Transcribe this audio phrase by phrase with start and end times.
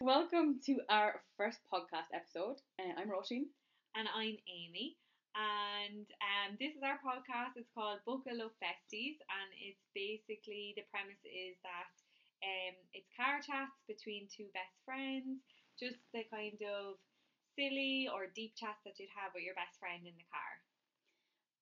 [0.00, 2.56] Welcome to our first podcast episode.
[2.80, 3.52] Uh, I'm Roisin.
[3.94, 4.96] and I'm Amy.
[5.36, 7.54] And um, this is our podcast.
[7.60, 8.24] It's called Love
[8.58, 11.92] Besties, and it's basically the premise is that
[12.42, 15.44] um, it's car chats between two best friends,
[15.78, 16.96] just the kind of
[17.54, 20.52] silly or deep chats that you'd have with your best friend in the car.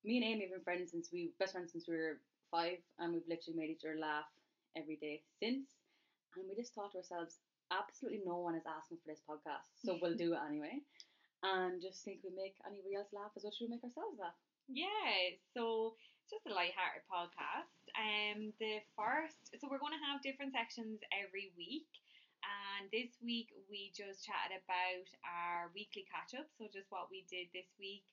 [0.07, 3.11] Me and Amy have been friends since we best friends since we were five, and
[3.13, 4.31] we've literally made each other laugh
[4.79, 5.75] every day since.
[6.39, 7.37] And we just thought to ourselves,
[7.71, 10.81] absolutely no one is asking for this podcast, so we'll do it anyway.
[11.41, 14.35] And just think we make anybody else laugh as much as we make ourselves laugh.
[14.67, 17.73] Yeah, so it's just a light-hearted podcast.
[17.95, 21.89] Um, the first, so we're going to have different sections every week.
[22.43, 27.23] And this week we just chatted about our weekly catch up, so just what we
[27.27, 28.03] did this week.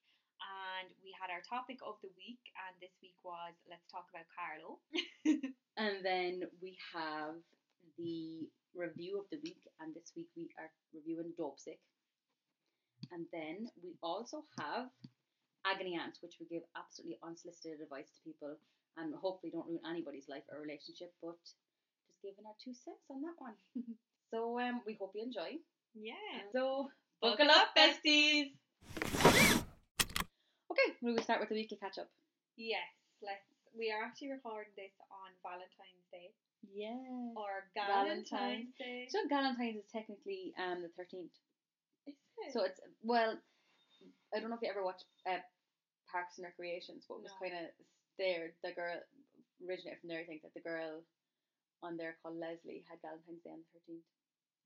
[0.43, 4.27] And we had our topic of the week, and this week was let's talk about
[4.30, 4.79] Carlow.
[5.77, 7.37] And then we have
[7.98, 11.80] the review of the week, and this week we are reviewing Dopesick.
[13.13, 14.88] And then we also have
[15.65, 18.57] Agony Aunt, which we give absolutely unsolicited advice to people
[18.97, 21.37] and hopefully don't ruin anybody's life or relationship, but
[22.09, 23.57] just giving our two cents on that one.
[24.32, 25.60] so um, we hope you enjoy.
[25.95, 26.45] Yeah.
[26.52, 26.88] So
[27.21, 28.52] Buckle up, besties.
[30.69, 32.09] Okay, we will we start with the weekly catch up?
[32.57, 32.85] Yes,
[33.23, 33.41] let's.
[33.73, 36.32] We are actually recording this on Valentine's Day
[36.74, 36.96] Yeah.
[37.37, 38.29] or Valentine's.
[38.30, 39.07] Valentine's Day.
[39.09, 41.32] So Valentine's is technically um the thirteenth.
[42.07, 42.15] Is
[42.46, 42.52] it?
[42.52, 43.38] So it's well,
[44.35, 45.40] I don't know if you ever watched uh,
[46.10, 47.40] Parks and Recreations, but it was No.
[47.48, 47.71] kind of
[48.18, 48.52] there.
[48.63, 49.01] The girl
[49.65, 50.21] originated from there.
[50.21, 51.01] I think that the girl
[51.82, 54.07] on there called Leslie had Valentine's Day on the thirteenth.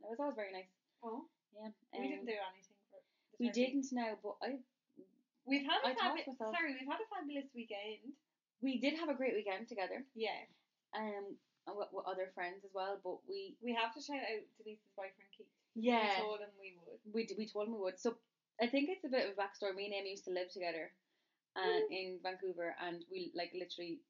[0.01, 0.71] It was always very nice.
[1.05, 2.99] oh, Yeah, we um, didn't do anything for.
[3.39, 4.59] We didn't now, but I
[5.49, 8.13] We've had a fabu- sorry, we've had a fabulous weekend.
[8.63, 10.05] we did have a great weekend together.
[10.15, 10.37] Yeah,
[10.95, 12.99] Um, and with, with other friends as well.
[13.03, 15.53] But we we have to shout out Denise's boyfriend Keith.
[15.75, 17.01] yeah we told him we would.
[17.13, 17.99] we d- we told him we would.
[17.99, 18.17] So
[18.61, 19.75] I think it's a bit of a backstory.
[19.77, 20.93] Me and Amy used to live together,
[21.57, 21.93] and Mm.
[22.01, 24.01] in Vancouver, and we like literally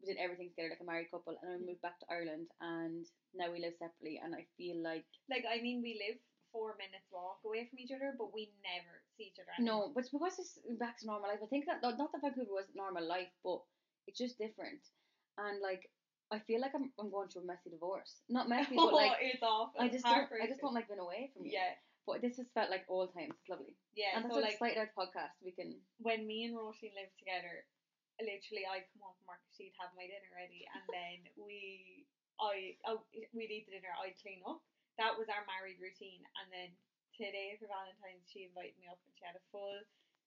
[0.00, 1.34] we did everything together like a married couple.
[1.40, 4.20] And then we moved back to Ireland, and now we live separately.
[4.22, 6.18] And I feel like Like I mean, we live
[6.52, 9.52] four minutes walk away from each other, but we never see each other.
[9.58, 9.92] no, Anymore.
[9.94, 11.40] but it's because it's back to normal life.
[11.42, 13.60] I think that not that Vancouver was normal life, but
[14.06, 14.80] it's just different.
[15.36, 15.90] And like
[16.32, 18.22] I feel like I'm I'm going through a messy divorce.
[18.28, 19.78] Not messy, but oh, like it's awful.
[19.78, 21.54] I just don't I just don't like being away from you.
[21.54, 23.34] Yeah, But this has felt like old times.
[23.38, 23.78] It's lovely.
[23.94, 24.18] yeah.
[24.18, 25.34] and that's so like excited about the podcast.
[25.44, 27.62] We can when me and Roisin lived together,
[28.20, 32.04] literally I'd come home from work, she'd have my dinner ready, and then we,
[32.40, 34.64] I, oh, we'd eat the dinner, I'd clean up.
[34.96, 36.72] That was our married routine, and then
[37.12, 39.76] today for Valentine's, she invited me up, and she had a full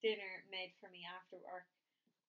[0.05, 1.66] dinner made for me after work,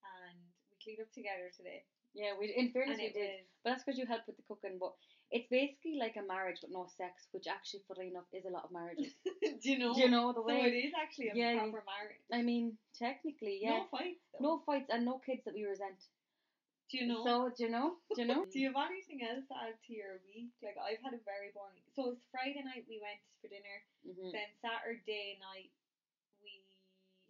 [0.00, 0.40] and
[0.72, 1.84] we cleaned up together today.
[2.14, 3.46] Yeah, we in fairness and we did.
[3.46, 4.78] was But that's because you helped with the cooking.
[4.78, 4.94] But
[5.30, 8.66] it's basically like a marriage but no sex, which actually, funnily enough, is a lot
[8.66, 9.14] of marriages.
[9.62, 9.94] Do you know?
[9.94, 10.58] Do you know the way?
[10.58, 10.92] So it way?
[10.98, 12.22] actually a Yeah, proper marriage.
[12.34, 13.86] I mean, technically, yeah.
[13.86, 14.26] No fights.
[14.34, 14.42] Though.
[14.42, 16.02] No fights and no kids that we resent.
[16.90, 17.22] Do you know?
[17.22, 18.02] So do you know?
[18.10, 18.42] Do you know?
[18.50, 20.50] Do you have anything else to add to your week?
[20.58, 21.78] Like I've had a very boring.
[21.94, 23.78] So it's Friday night we went for dinner.
[24.02, 25.70] hmm Then Saturday night
[26.42, 26.66] we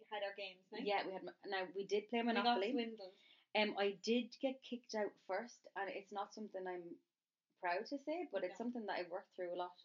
[0.09, 0.81] had our games night.
[0.81, 2.73] Yeah, we had now we did play Monopoly.
[2.73, 3.13] we got swindled.
[3.55, 6.95] Um, I did get kicked out first, and it's not something I'm
[7.61, 9.75] proud to say, but it's something that I've worked through a lot.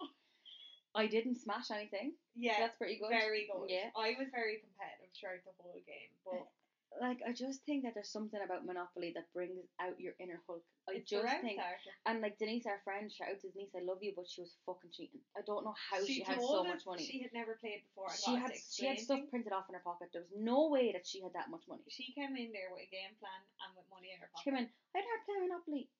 [0.94, 2.14] I didn't smash anything.
[2.34, 3.10] Yeah, That's pretty good.
[3.10, 3.68] very good.
[3.68, 3.92] Yeah.
[3.92, 6.46] I was very competitive throughout the whole game, but
[7.00, 10.64] Like I just think that there's something about Monopoly that brings out your inner Hulk.
[10.88, 11.60] I it's just round think.
[12.08, 14.56] And like Denise, our friend, shout out to Denise, I love you, but she was
[14.64, 15.20] fucking cheating.
[15.36, 17.04] I don't know how she, she had so much money.
[17.04, 18.08] She had never played before.
[18.14, 20.08] She had she had stuff printed off in her pocket.
[20.12, 21.84] There was no way that she had that much money.
[21.92, 24.40] She came in there with a game plan and with money in her pocket.
[24.40, 25.92] She came in, I had her playing Monopoly.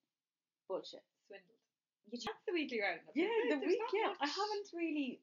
[0.69, 1.05] Bullshit.
[1.29, 1.61] swindled.
[2.11, 3.11] You That's the weekly roundup.
[3.19, 3.83] yeah, the week.
[3.91, 5.19] Yeah, I haven't really.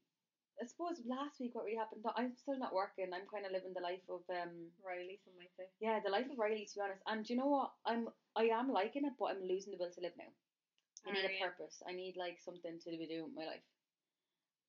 [0.61, 2.05] I suppose last week what really happened.
[2.15, 3.09] I'm still not working.
[3.09, 4.69] I'm kind of living the life of um.
[4.85, 5.65] Riley, some might say.
[5.81, 6.65] Yeah, the life of Riley.
[6.69, 7.71] To be honest, and do you know what?
[7.85, 10.29] I'm I am liking it, but I'm losing the will to live now.
[11.03, 11.43] I need a you?
[11.43, 11.81] purpose.
[11.83, 13.65] I need like something to be doing with my life.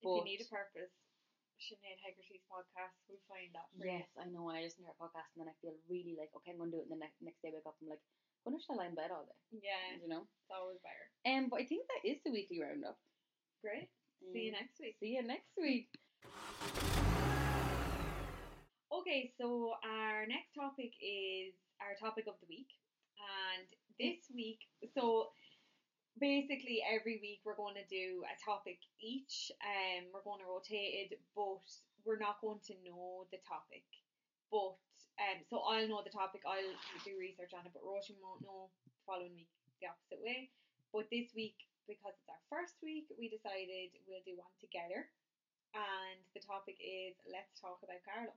[0.03, 0.91] If you need a purpose,
[1.63, 4.03] Sinead Hegarty's podcast will find that for you.
[4.03, 4.51] Yes, I know.
[4.51, 6.75] And I listen to her podcast, and then I feel really like, okay, I'm gonna
[6.75, 6.91] do it.
[6.91, 8.03] And the next next day, I wake up, I'm like,
[8.45, 9.41] wonder should I lie in bed all day?
[9.65, 10.27] Yeah, You know.
[10.27, 11.07] it's always better.
[11.25, 12.99] Um, but I think that is the weekly roundup.
[13.65, 13.89] Great.
[14.33, 14.97] See you Um, next week.
[15.01, 15.89] See you next week.
[18.93, 22.71] Okay, so our next topic is our topic of the week.
[23.19, 23.67] And
[23.99, 24.61] this week,
[24.95, 25.31] so
[26.19, 29.51] basically every week we're going to do a topic each.
[29.63, 31.63] Um, we're going to rotate it, but
[32.05, 33.85] we're not going to know the topic.
[34.51, 34.79] But
[35.19, 36.43] um, so I'll know the topic.
[36.47, 36.75] I'll
[37.05, 39.51] do research on it, but Roisin won't know the following week
[39.83, 40.51] the opposite way.
[40.93, 41.59] But this week,
[41.89, 45.07] because it's our first week, we decided we'll do one together.
[45.75, 48.37] and the topic is let's talk about Carlow.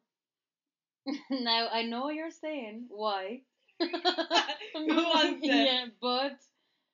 [1.43, 3.41] now I know you're saying why.
[3.79, 3.89] Who
[5.13, 5.47] wants to?
[5.47, 6.37] Yeah, but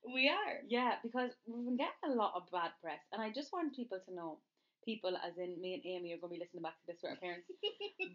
[0.05, 0.61] We are.
[0.67, 4.00] yeah, because we've been getting a lot of bad press, and I just want people
[4.05, 4.39] to know,
[4.85, 7.11] people as in me and Amy are going to be listening back to this with
[7.11, 7.47] our parents,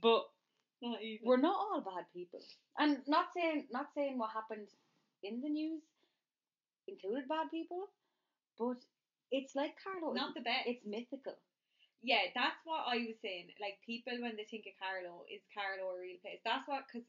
[0.02, 0.24] but
[0.82, 2.40] Not we're not all bad people,
[2.78, 4.68] and not saying not saying what happened
[5.24, 5.82] in the news
[6.86, 7.88] included bad people,
[8.58, 8.82] but
[9.30, 10.12] it's like Carlow.
[10.14, 10.66] not the best.
[10.66, 11.36] it's mythical.
[12.02, 13.50] Yeah, that's what I was saying.
[13.58, 16.38] Like people when they think of Carlow, is Carlow a real place?
[16.46, 17.06] That's what because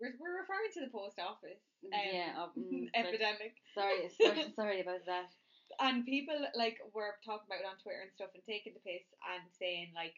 [0.00, 1.60] we're we're referring to the post office.
[1.84, 3.60] Um, Yeah, uh, mm, epidemic.
[3.76, 5.28] Sorry, sorry, sorry about that.
[5.78, 9.04] And people like were talking about it on Twitter and stuff and taking the piss
[9.28, 10.16] and saying like,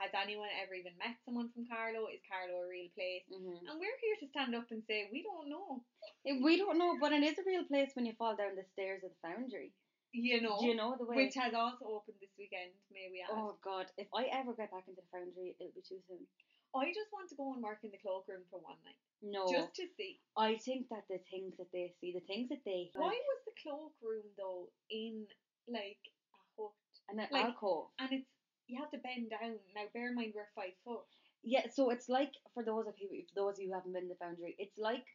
[0.00, 2.08] has anyone ever even met someone from Carlow?
[2.14, 3.26] Is Carlow a real place?
[3.26, 5.82] hmm And we're here to stand up and say we don't know.
[6.24, 9.02] We don't know, but it is a real place when you fall down the stairs
[9.02, 9.74] of the foundry.
[10.14, 10.62] You know.
[10.62, 11.26] Do you know the way?
[11.26, 13.34] Which has also opened this weekend, may we add.
[13.34, 13.90] Oh God!
[13.98, 16.22] If I ever get back into the foundry, it'll be too soon.
[16.70, 18.98] I just want to go and work in the cloakroom for one night.
[19.22, 20.18] No, Just to see.
[20.36, 23.54] I think that the things that they see, the things that they Why was the
[23.62, 25.26] cloakroom though in
[25.66, 26.02] like
[26.34, 26.74] a hut?
[27.10, 27.90] and an like- alcove.
[27.98, 28.30] And it's
[28.66, 29.58] you have to bend down.
[29.74, 31.06] Now bear in mind we're five foot.
[31.42, 34.14] Yeah, so it's like for those of you, those of you who haven't been in
[34.14, 35.06] the foundry, it's like.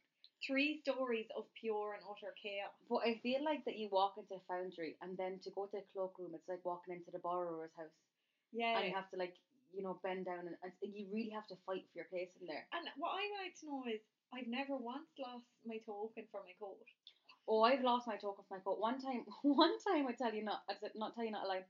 [0.46, 2.72] Three stories of pure and utter chaos.
[2.88, 5.78] But I feel like that you walk into a foundry and then to go to
[5.78, 7.92] a cloakroom, it's like walking into the borrower's house,
[8.52, 8.78] Yeah.
[8.78, 9.34] and you have to like
[9.72, 12.46] you know bend down and, and you really have to fight for your place in
[12.46, 12.64] there.
[12.72, 14.00] And what I would like to know is
[14.32, 16.78] I've never once lost my token for my coat.
[17.48, 18.80] Oh, I've lost my token for my coat.
[18.80, 21.48] One time, one time I tell you not, I said not tell you not a
[21.48, 21.64] lie.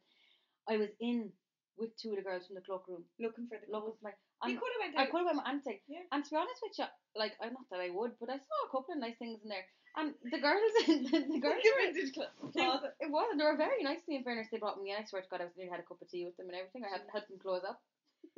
[0.68, 1.32] I was in
[1.78, 3.98] with two of the girls from the cloakroom Looking for the looking coat.
[4.00, 4.14] for my.
[4.48, 5.82] You could have went I could have went my auntie.
[5.84, 6.08] Yeah.
[6.12, 8.56] And to be honest with you, like I'm not that I would, but I saw
[8.64, 9.66] a couple of nice things in there.
[9.98, 12.94] And the girls, the, the girls, vintage closet.
[13.02, 14.22] it was, they were very nice to me.
[14.22, 14.94] In fairness, they brought me.
[14.94, 15.02] in.
[15.02, 16.56] I swear to God, I was nearly had a cup of tea with them and
[16.56, 16.86] everything.
[16.86, 17.82] I had helped them close up.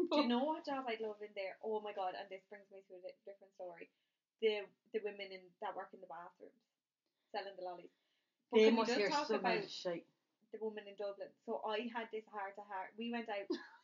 [0.01, 1.61] Do you know what job I'd love in there?
[1.61, 2.17] Oh my god!
[2.17, 3.93] And this brings me to a different story.
[4.41, 4.67] The
[4.97, 6.57] the women in that work in the bathrooms
[7.31, 7.95] selling the lollies.
[8.51, 9.87] But They must hear so much
[10.53, 11.33] the woman in Dublin?
[11.49, 12.93] So I had this heart to heart.
[13.01, 13.49] We went out,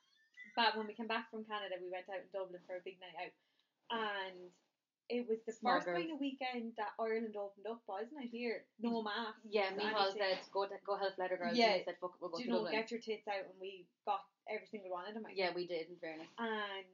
[0.58, 2.98] but when we came back from Canada, we went out in Dublin for a big
[2.98, 3.34] night out,
[3.94, 4.50] and
[5.06, 6.02] it was the Small first girls.
[6.02, 8.34] kind of weekend that Ireland opened up, wasn't it?
[8.34, 9.06] Here, no mm.
[9.06, 9.38] mask.
[9.46, 11.54] Yeah, Michal said go to, go help letter girls.
[11.54, 11.78] Yeah.
[11.78, 12.74] and said fuck it, we'll go Do you know, Dublin.
[12.74, 15.38] get your tits out, and we got every single one of them out.
[15.38, 15.86] Yeah, we did.
[15.86, 16.26] In fairness.
[16.42, 16.90] and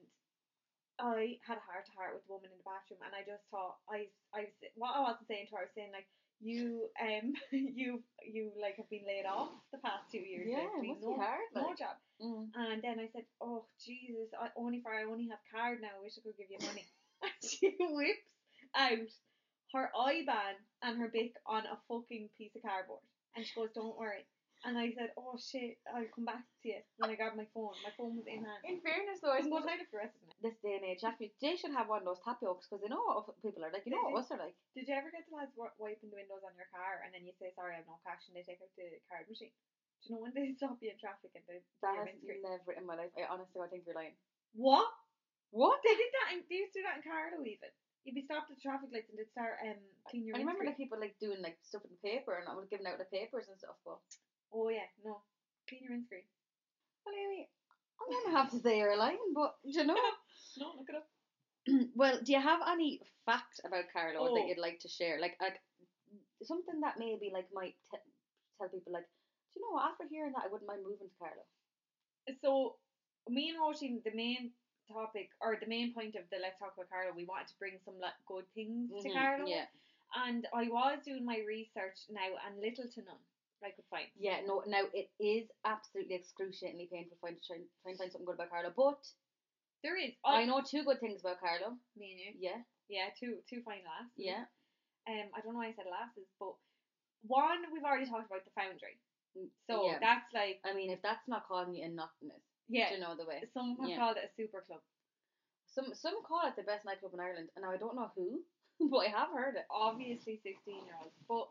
[1.00, 3.49] I had a heart to heart with the woman in the bathroom, and I just
[3.49, 6.06] thought I, I was what I wasn't saying to her, I was saying like
[6.41, 10.49] you, um, you, you like have been laid off the past two years.
[10.51, 11.49] Yeah, it must be no, hard.
[11.55, 11.97] no job.
[12.23, 12.49] Mm.
[12.55, 15.95] And then I said, oh Jesus, I only for I only have card now.
[15.99, 16.85] I wish I could give you money.
[17.23, 18.19] and she whips
[18.77, 19.11] out
[19.75, 23.03] her IBAN and her bic on a fucking piece of cardboard,
[23.37, 24.25] and she goes, don't worry.
[24.64, 27.76] And I said, oh shit, I'll come back to you when I grab my phone.
[27.84, 28.64] My phone was in hand.
[28.64, 30.40] In fairness, though, I suppose going to for the rest of the night.
[30.40, 33.05] this day and age, actually, they should have one of those tapiokes because they know
[33.05, 33.84] what people are like.
[33.84, 34.56] You know what us are like.
[34.72, 37.28] Did you ever get the lads wi- wiping the windows on your car and then
[37.28, 39.52] you say, sorry, I have no cash, and they take out the card machine?
[40.00, 42.88] Do you know when they stop you in traffic and they That has never in
[42.88, 43.12] my life.
[43.20, 44.16] I honestly, I think you're lying.
[44.56, 44.88] What?
[45.52, 45.84] What?
[45.84, 46.26] They did that.
[46.32, 47.69] In, they used to do that in Carlow even.
[48.08, 50.64] You'd be stopped at the traffic lights and they'd start um clean your I remember
[50.64, 50.76] windscreen.
[50.76, 53.49] like people like doing like stuff in paper and I was giving out the papers
[53.49, 53.76] and stuff.
[53.81, 54.00] But
[54.55, 55.19] Oh yeah, no,
[55.69, 56.23] clean your windscreen.
[57.05, 57.49] well, anyway,
[58.00, 59.19] I'm gonna have to say you're lying.
[59.35, 59.97] But do you know?
[60.57, 61.09] No, look it up.
[61.97, 64.35] well, do you have any fact about Carlow Oh.
[64.38, 65.19] that you'd like to share?
[65.21, 65.59] Like, like
[66.45, 67.99] something that maybe like might t-
[68.59, 69.09] tell people like,
[69.50, 69.90] do you know what?
[69.90, 71.43] After hearing that, I wouldn't mind moving to Carlow.
[72.40, 72.76] So
[73.28, 74.52] me and Roisin, the main
[74.87, 77.81] topic or the main point of the Let's Talk About Carlow, we wanted to bring
[77.85, 79.47] some like good things to Mhm, Carlow.
[79.50, 79.67] Yeah,
[80.14, 83.25] And I was doing my research now, and little to none
[83.64, 84.06] I could find.
[84.18, 84.40] yeah.
[84.47, 88.37] No, now it is absolutely excruciatingly painful trying to try, trying to find something good
[88.37, 88.73] about Carlow.
[88.76, 89.00] But
[89.83, 90.12] There is.
[90.25, 91.76] I know two good things about Carlow.
[91.97, 92.30] Me and you.
[92.38, 94.14] Yeah, Yeah, two two fine lasses.
[94.16, 94.44] yeah.
[95.09, 96.54] Um, I don't know why I said lasses, but
[97.26, 98.97] one we've already talked about the foundry.
[99.37, 99.99] Mm, So yeah.
[100.00, 102.92] that's like I mean, if that's not calling you a nothingness, yeah.
[102.92, 103.44] you know the way?
[103.52, 103.97] Some Yeah.
[103.99, 104.80] called it a super club.
[105.68, 108.40] Some some call it the best nightclub in Ireland, and now I don't know who,
[108.92, 109.66] but I have heard it.
[109.71, 111.49] Obviously, sixteen year olds, but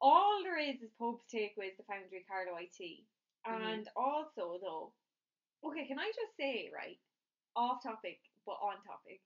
[0.00, 3.04] all there is is pubs, takeaways, the foundry, Carlow IT,
[3.46, 3.62] Mm-hmm.
[3.62, 4.90] and also though,
[5.62, 6.98] okay, can I just say right,
[7.54, 9.22] off topic but on topic.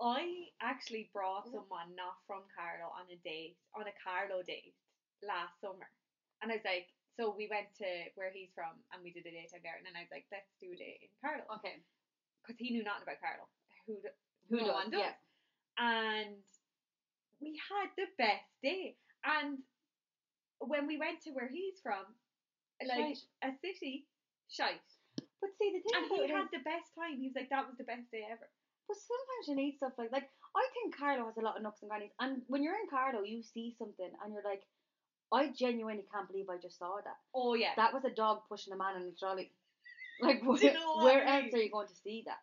[0.00, 1.60] I actually brought Yeah.
[1.60, 4.74] someone not from Carlow on a date, on a Carlow date
[5.26, 5.88] last summer.
[6.40, 9.32] And I was like, so we went to where he's from and we did a
[9.34, 9.74] date together.
[9.76, 11.44] And then I was like, let's do a date in Carlow.
[11.58, 11.82] Okay,
[12.46, 13.48] Because he knew nothing about Carlow.
[13.90, 14.16] Who, d-
[14.48, 14.78] who no does?
[14.80, 15.00] one does.
[15.02, 15.14] Yeah.
[15.82, 16.40] And
[17.42, 18.96] we had the best day.
[19.26, 19.58] And
[20.60, 22.04] when we went to where he's from,
[22.82, 23.22] like Shite.
[23.42, 24.06] a city,
[24.50, 24.88] shite.
[25.40, 27.18] But see, the thing And he had is- the best time.
[27.18, 28.46] He was like, that was the best day ever.
[28.88, 31.82] But sometimes you need stuff like like I think Carlow has a lot of nooks
[31.82, 34.62] and crannies, and when you're in Carlow, you see something and you're like,
[35.30, 37.18] I genuinely can't believe I just saw that.
[37.34, 37.76] Oh yeah.
[37.76, 39.52] That was a dog pushing a man in a trolley.
[40.20, 42.40] Like where, you know where I else are you going to see that?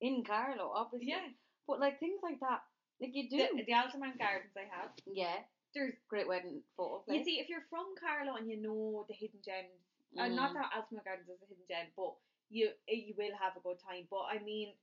[0.00, 1.08] In Carlow, obviously.
[1.10, 1.26] yeah.
[1.66, 2.62] But like things like that,
[3.02, 3.36] like you do.
[3.36, 4.90] The, the Altamont Gardens I have.
[5.04, 5.36] yeah,
[5.78, 7.04] There's great wedding photo.
[7.06, 7.24] you place.
[7.24, 9.78] see if you're from Carlow and you know the hidden gems.
[10.18, 10.34] Uh, Mm.
[10.34, 12.14] not that Altamont Gardens is a hidden gem, but
[12.50, 14.08] you eh, you will have a good time.
[14.10, 14.74] But I mean,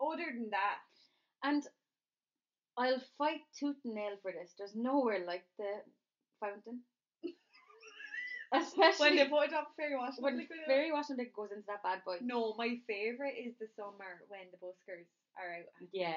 [0.00, 0.78] other than that,
[1.42, 1.62] And
[2.76, 4.52] I'll fight tooth and nail for this.
[4.58, 5.82] There's nowhere like the
[6.40, 6.80] fountain.
[8.52, 12.04] Especially when they put it up Fairy Wash, when Fairy Washington goes into that bad
[12.04, 12.18] boy.
[12.20, 15.06] No, my favourite is the summer when the buskers
[15.38, 16.14] are out Yeah.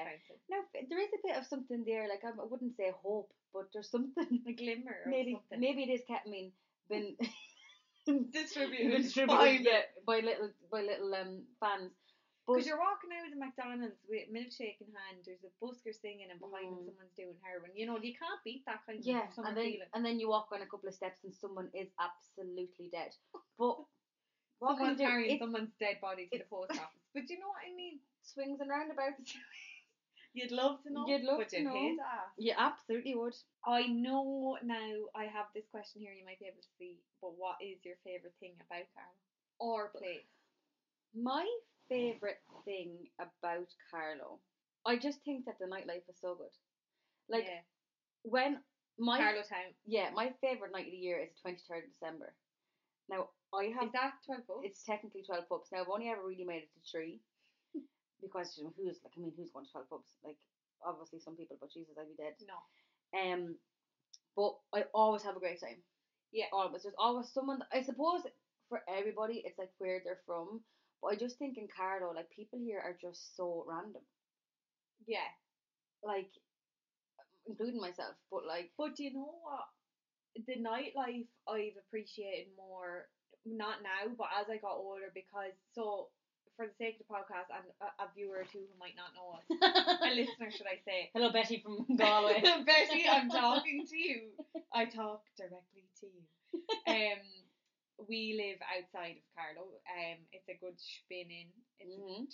[0.49, 2.07] Now there is a bit of something there.
[2.09, 4.41] Like I wouldn't say hope, but there's something.
[4.47, 5.59] A glimmer or maybe something.
[5.59, 6.51] maybe it is ketamine
[6.89, 7.15] been
[8.31, 9.15] distributed.
[9.15, 11.91] yeah, by little by little um fans.
[12.45, 16.27] Because you're walking out of the McDonald's with milkshake in hand, there's a busker singing,
[16.29, 16.87] and behind them Mm.
[16.91, 17.71] someone's doing heroin.
[17.75, 19.87] You know, you can't beat that kind yeah, of summer and then feeling.
[19.95, 23.15] and then you walk on a couple of steps and someone is absolutely dead.
[23.57, 23.77] But
[24.59, 27.07] what can Someone's you carrying someone's dead body to the post office.
[27.13, 27.99] But you know what I mean?
[28.23, 29.23] swings and roundabouts.
[30.33, 31.05] You'd love to know.
[31.07, 31.73] You'd love but to you'd know.
[31.73, 32.33] hate ask.
[32.37, 33.35] You absolutely would.
[33.65, 34.91] I know now.
[35.15, 36.11] I have this question here.
[36.11, 36.97] You might be able to see.
[37.21, 39.13] But what is your favorite thing about Carlow
[39.59, 40.25] or place?
[41.13, 41.45] My
[41.89, 44.39] favorite thing about Carlow,
[44.85, 46.53] I just think that the nightlife is so good.
[47.29, 47.61] Like yeah.
[48.23, 48.59] when
[48.99, 49.73] my Carlow Town.
[49.85, 52.33] yeah, my favorite night of the year is twenty third of December.
[53.09, 54.61] Now I have Is that twelve bucks?
[54.63, 55.69] it's technically twelve pubs.
[55.71, 57.21] Now I've only ever really made it to three
[58.21, 60.17] because you know, who's like I mean who's going to twelve pubs?
[60.23, 60.37] Like
[60.85, 62.35] obviously some people, but Jesus, I'd be dead.
[62.47, 62.59] no.
[63.13, 63.55] Um,
[64.35, 65.77] but I always have a great time.
[66.31, 66.45] Yeah.
[66.51, 66.83] Always.
[66.83, 67.59] There's always someone.
[67.71, 68.21] I suppose
[68.69, 70.61] for everybody, it's like where they're from.
[71.03, 74.01] But I just think in Carlow, like people here are just so random.
[75.05, 75.27] Yeah.
[76.01, 76.31] Like,
[77.45, 78.15] including myself.
[78.31, 79.67] But like, But do you know what?
[80.47, 83.07] The nightlife I've appreciated more,
[83.45, 86.07] not now, but as I got older, because so
[86.55, 89.13] for the sake of the podcast and a, a viewer or two who might not
[89.13, 89.45] know us,
[90.01, 92.41] a listener should I say, hello Betty from Galway.
[92.65, 94.21] Betty, I'm talking to you.
[94.73, 96.23] I talk directly to you.
[96.87, 97.42] Um,
[98.09, 99.69] we live outside of Carlow.
[99.87, 101.47] Um, it's a good spin in.
[101.79, 102.25] It's Mhm.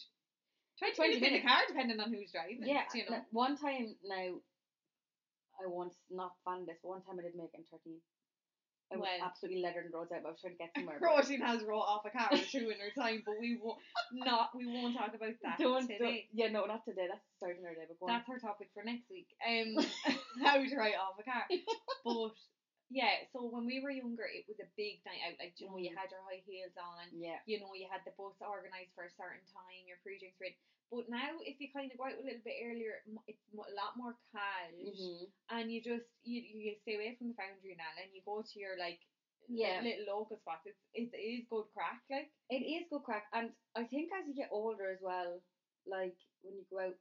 [0.80, 2.64] 20, 20 minutes in the car, depending on who's driving.
[2.64, 2.86] yeah.
[2.96, 3.20] you know.
[3.32, 4.40] one time now,
[5.60, 6.78] I once not fan this.
[6.82, 8.02] But one time I did make it in thirteen.
[8.92, 9.28] I was Well.
[9.28, 10.24] absolutely leathered and roads out.
[10.24, 10.98] But I was trying to get somewhere.
[11.04, 13.78] Roisin has wrote off a car two in her time, but we won't
[14.14, 15.98] not we won't talk about that Don't, today.
[16.00, 17.06] don't, yeah, no, not today.
[17.12, 17.86] That's the start our day.
[17.88, 18.14] But go on.
[18.18, 19.28] That's our topic for next week.
[19.46, 19.78] Um,
[20.44, 21.44] how to write off a car.
[22.06, 22.32] But
[22.90, 25.38] yeah, so when we were younger, it was a big night out.
[25.40, 25.98] Like you know, you Mm.
[26.02, 27.06] had your high heels on.
[27.14, 27.40] Yeah.
[27.46, 29.86] You know, you had the bus organised for a certain time.
[29.86, 30.58] Your pre-drinks ready.
[30.92, 33.94] But now, if you kind of go out a little bit earlier, it's a lot
[33.96, 38.10] more cash, hmm and you just you you stay away from the foundry now, and
[38.14, 39.00] you go to your like
[39.48, 39.82] Yeah.
[39.82, 40.66] little local spots.
[40.66, 44.34] It's it is good crack, like It is good crack, and I think as you
[44.34, 45.42] get older as well,
[45.86, 46.98] like when you go out,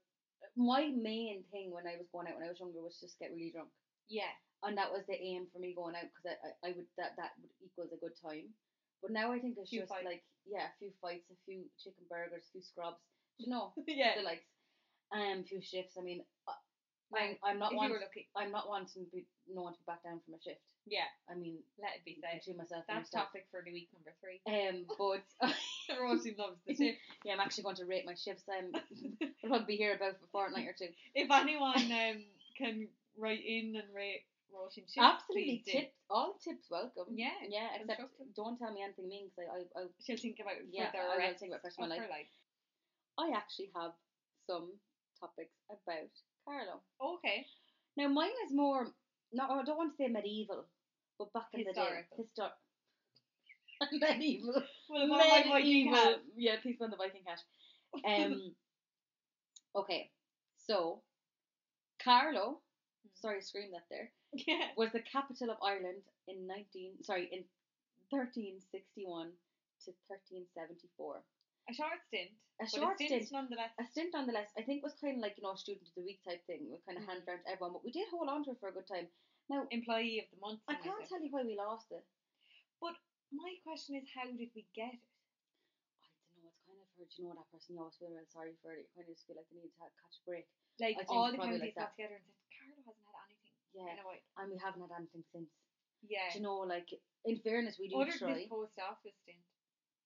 [0.57, 3.33] my main thing when I was going out when I was younger was just get
[3.33, 3.73] really drunk,
[4.09, 4.33] yeah.
[4.65, 7.15] And that was the aim for me going out because I, I, I would that
[7.17, 8.51] that would equals a good time.
[9.03, 10.07] But now I think it's Few just fights.
[10.07, 12.99] like yeah, a few fights, a few chicken burgers, a few scrubs,
[13.39, 14.19] you know, yeah.
[14.19, 14.47] the likes,
[15.15, 15.95] um, few shifts.
[15.99, 16.59] I mean, uh,
[17.15, 17.93] I'm I'm not if you one.
[18.03, 18.29] lucky.
[18.35, 20.61] I'm not wanting to be no one to be back down from a shift.
[20.89, 22.41] Yeah, I mean, let it be said.
[22.41, 24.41] between myself That's topic for the week number three.
[24.49, 25.25] Um, but
[26.01, 26.99] Rosie loves the shift.
[27.25, 28.45] yeah, I'm actually going to rate my shifts.
[28.49, 30.89] I'm I'll probably be here about a fortnight or two.
[31.15, 32.25] If anyone um
[32.57, 32.89] can
[33.19, 35.95] write in and rate Rosie shifts, Absolutely, tips.
[36.11, 37.13] All tips welcome.
[37.13, 37.69] Yeah, yeah.
[37.77, 38.35] Except constructive.
[38.35, 40.97] don't tell me anything mean because I, I, I, She'll think about it Yeah, for
[40.97, 42.33] the I will think about it for of of my her life.
[43.19, 43.93] I actually have
[44.47, 44.73] some
[45.21, 46.13] topics about
[46.45, 46.81] Carlow.
[47.19, 47.45] Okay.
[47.97, 48.87] Now mine is more.
[49.33, 50.65] No, I don't want to say medieval,
[51.19, 52.05] but back in Historical.
[52.17, 52.59] the day, histor-
[54.19, 54.63] medieval.
[54.89, 55.95] Well, if I might medieval.
[55.95, 56.15] have.
[56.37, 57.43] Yeah, please put on the Viking hat.
[58.07, 58.55] Um.
[59.77, 60.11] okay,
[60.57, 61.03] so
[62.03, 62.61] Carlow.
[63.21, 64.11] Sorry, scream that there.
[64.47, 64.71] yeah.
[64.77, 67.43] was the capital of Ireland in 19 sorry in
[68.15, 69.35] 1361
[69.85, 71.23] to 1374.
[71.69, 72.33] A short stint.
[72.63, 73.35] A short a stint, stint.
[73.35, 73.73] nonetheless.
[73.77, 76.23] A stint nonetheless, I think was kind of like you know student of the week
[76.25, 76.71] type thing.
[76.71, 77.09] We kind of Mhm.
[77.13, 79.11] handed around to everyone, but we did hold on to it for a good time.
[79.49, 80.61] Now Employee of the month.
[80.69, 82.05] I can't tell you why we lost it.
[82.81, 82.97] But
[83.33, 85.01] my question is, how did we get it?
[85.93, 86.51] I don't know.
[86.51, 87.11] It's kind of hurt.
[87.19, 87.75] You know that person.
[87.75, 88.87] You always feel real sorry for it.
[88.87, 90.47] You kind of just feel like they need to catch a break.
[90.81, 94.03] Like all the counties like got together and said, Carlow hasn't had anything Yeah, in
[94.03, 94.25] a while.
[94.43, 95.51] and we haven't had anything since.
[96.03, 96.27] Yeah.
[96.33, 96.91] Do you know, like
[97.25, 98.35] in fairness, we do Other try.
[98.35, 99.43] this post office stint.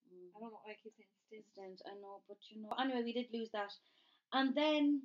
[0.09, 0.53] I don't mm.
[0.53, 1.81] know like, I keep saying stint.
[1.89, 2.73] I know, but you know.
[2.77, 3.73] Anyway, we did lose that,
[4.33, 5.03] and then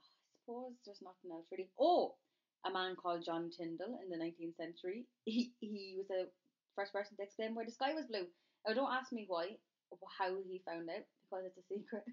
[0.00, 1.68] I suppose there's nothing else really.
[1.76, 2.16] Oh,
[2.64, 5.04] a man called John Tyndall in the 19th century.
[5.24, 6.28] He he was the
[6.76, 8.26] first person to explain why the sky was blue.
[8.66, 9.56] Now, don't ask me why,
[10.18, 11.04] how he found out,
[11.34, 12.04] because it's a secret.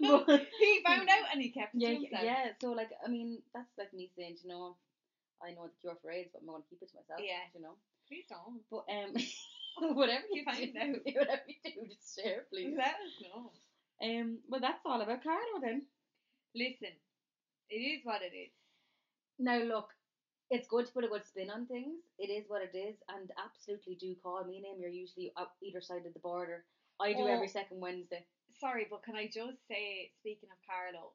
[0.00, 2.24] But- he found out and he kept it yeah, to himself.
[2.24, 2.44] yeah.
[2.60, 4.76] So like, I mean, that's like me saying, you know,
[5.42, 7.20] I know the cure for AIDS, but I'm gonna keep it to myself.
[7.22, 7.44] Yeah.
[7.54, 7.74] you know.
[8.08, 8.60] Please don't.
[8.70, 11.04] But um, whatever you find do, out.
[11.04, 12.74] whatever you do, just share, please.
[12.76, 13.52] Let us know.
[14.02, 15.82] Um, well, that's all about Carlow then.
[16.54, 16.94] Listen,
[17.68, 18.50] it is what it is.
[19.38, 19.90] Now look,
[20.50, 22.00] it's good to put a good spin on things.
[22.18, 24.80] It is what it is, and absolutely do call me name.
[24.80, 26.64] You're usually up either side of the border.
[27.00, 27.26] I do Oh.
[27.26, 28.24] every second Wednesday.
[28.58, 31.14] Sorry, but can I just say, speaking of Carlow,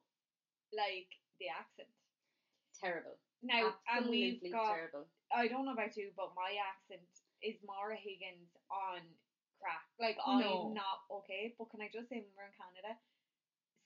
[0.72, 1.08] like
[1.40, 1.92] the accent.
[2.80, 3.20] Terrible.
[3.44, 5.04] Now, and Absolutely we've got, terrible.
[5.28, 7.04] I don't know about you, but my accent
[7.44, 9.04] is Mara Higgins on
[9.60, 9.84] crack.
[10.00, 10.72] Like, No.
[10.72, 12.96] I'm not okay, but can I just say, when we're in Canada,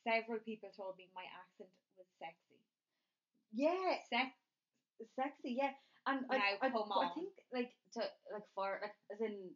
[0.07, 2.63] several people told me my accent was sexy.
[3.51, 4.31] Yeah, Sex.
[5.19, 5.59] sexy.
[5.59, 5.75] Yeah,
[6.07, 7.15] and I, Now, I, I on.
[7.19, 9.51] think like to like for like as in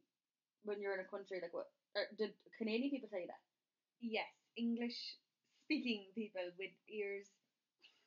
[0.65, 3.41] when you're in a country like what or did Canadian people say that?
[4.03, 4.99] Yes, English
[5.65, 7.27] speaking people with ears.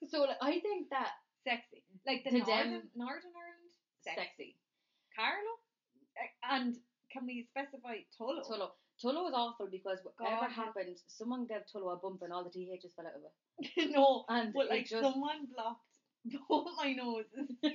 [0.07, 1.11] So like, I think that
[1.45, 1.83] Sexy.
[2.07, 3.71] Like the To Northern, them, Northern Ireland?
[4.01, 4.21] Sexy.
[4.21, 4.55] sexy.
[5.15, 5.55] Carlow?
[6.17, 6.75] Uh, And
[7.11, 8.41] can we specify Tullow?
[8.49, 8.69] Tullow.
[9.03, 10.51] Tullow was awful because whatever God.
[10.51, 13.91] happened, someone gave Tullow a bump and all the THs fell out of it.
[13.91, 15.85] no, And but it like just someone blocked
[16.49, 17.47] both my noses.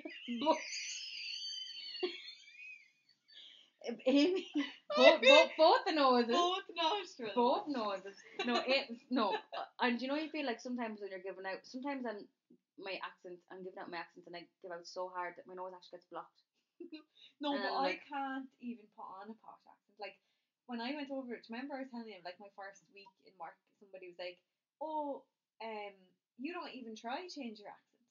[4.06, 4.44] Amy,
[4.96, 6.36] both, both, both the noses.
[6.36, 7.32] both nostrils.
[7.34, 8.16] Both noses.
[8.44, 9.32] No, it no.
[9.80, 12.28] And you know, you feel like sometimes when you're giving out, sometimes I'm
[12.76, 15.56] my accent, I'm giving out my accent, and I give out so hard that my
[15.56, 16.40] nose actually gets blocked.
[17.40, 19.96] No, And but I like- can't even put on a posh accent.
[19.96, 20.20] Like
[20.68, 23.08] when I went over, do you remember I was telling you like my first week
[23.24, 24.36] in work, somebody was like,
[24.76, 25.24] "Oh,
[25.64, 25.96] um,
[26.36, 28.04] you don't even try to change your accent."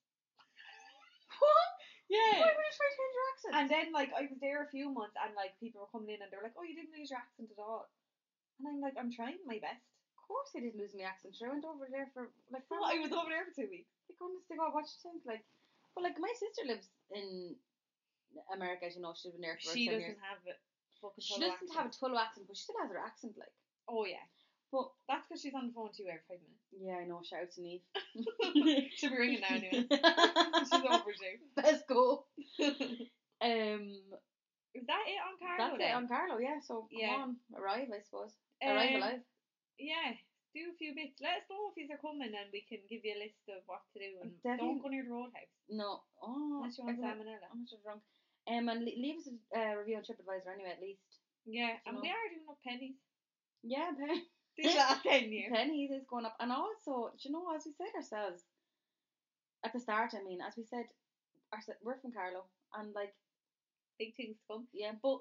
[1.39, 1.78] What?
[2.09, 2.41] Yeah.
[2.41, 3.53] Why would you try to change your accent?
[3.55, 6.21] And then like I was there a few months, and like people were coming in,
[6.25, 7.85] and they were like, "Oh, you didn't lose your accent at all."
[8.57, 9.85] And I'm like, "I'm trying my best."
[10.17, 11.33] of course, I didn't lose my accent.
[11.37, 12.65] Sure, I went over there for like.
[12.69, 13.89] For I was over there for two weeks.
[14.09, 15.21] Like, honest to God, what you think?
[15.25, 15.41] Like,
[15.93, 17.57] but like my sister lives in
[18.53, 20.29] America, as you know, she's been there for She about 10 doesn't years.
[20.29, 20.53] have a
[21.01, 21.21] fucking.
[21.25, 21.97] She doesn't have a accent.
[21.97, 23.33] Tullow accent, but she still has her accent.
[23.37, 23.53] Like,
[23.89, 24.21] Oh yeah,
[24.71, 26.69] but that's because she's on the phone to you every five minutes.
[26.77, 27.21] yeah, I know.
[27.25, 27.81] Shout out to Neve.
[28.95, 29.85] She'll be ringing now anyway.
[29.89, 31.39] She's overdue.
[31.57, 32.25] Let's go.
[33.39, 33.95] Um,
[34.75, 35.79] Is that it on Carlow?
[35.79, 36.39] that's it on Carlow.
[36.43, 36.59] Yeah.
[36.59, 37.15] So come Yeah.
[37.23, 38.35] on, arrive, I suppose.
[38.59, 39.23] Arrive Um, alive.
[39.79, 40.11] Yeah,
[40.51, 41.23] do a few bits.
[41.23, 43.63] Let us know if these are coming, and we can give you a list of
[43.63, 44.11] what to do.
[44.19, 44.67] And Definitely.
[44.67, 46.03] don't go near the roadhouse No.
[46.19, 47.47] Oh, unless you want salmonella.
[47.47, 48.03] I'm not drunk.
[48.51, 51.07] Um, and leave us a uh, review on TripAdvisor anyway, at least.
[51.47, 52.03] Yeah, and know.
[52.03, 52.99] we are doing up pennies.
[53.63, 55.51] Yeah, Pen- This last ten years.
[55.53, 58.43] pennies is going up, and also, do you know, as we said ourselves
[59.63, 60.85] at the start, I mean, as we said,
[61.53, 63.13] our, we're from Carlow, and like,
[63.99, 64.67] Big things to come.
[64.73, 65.19] yeah, But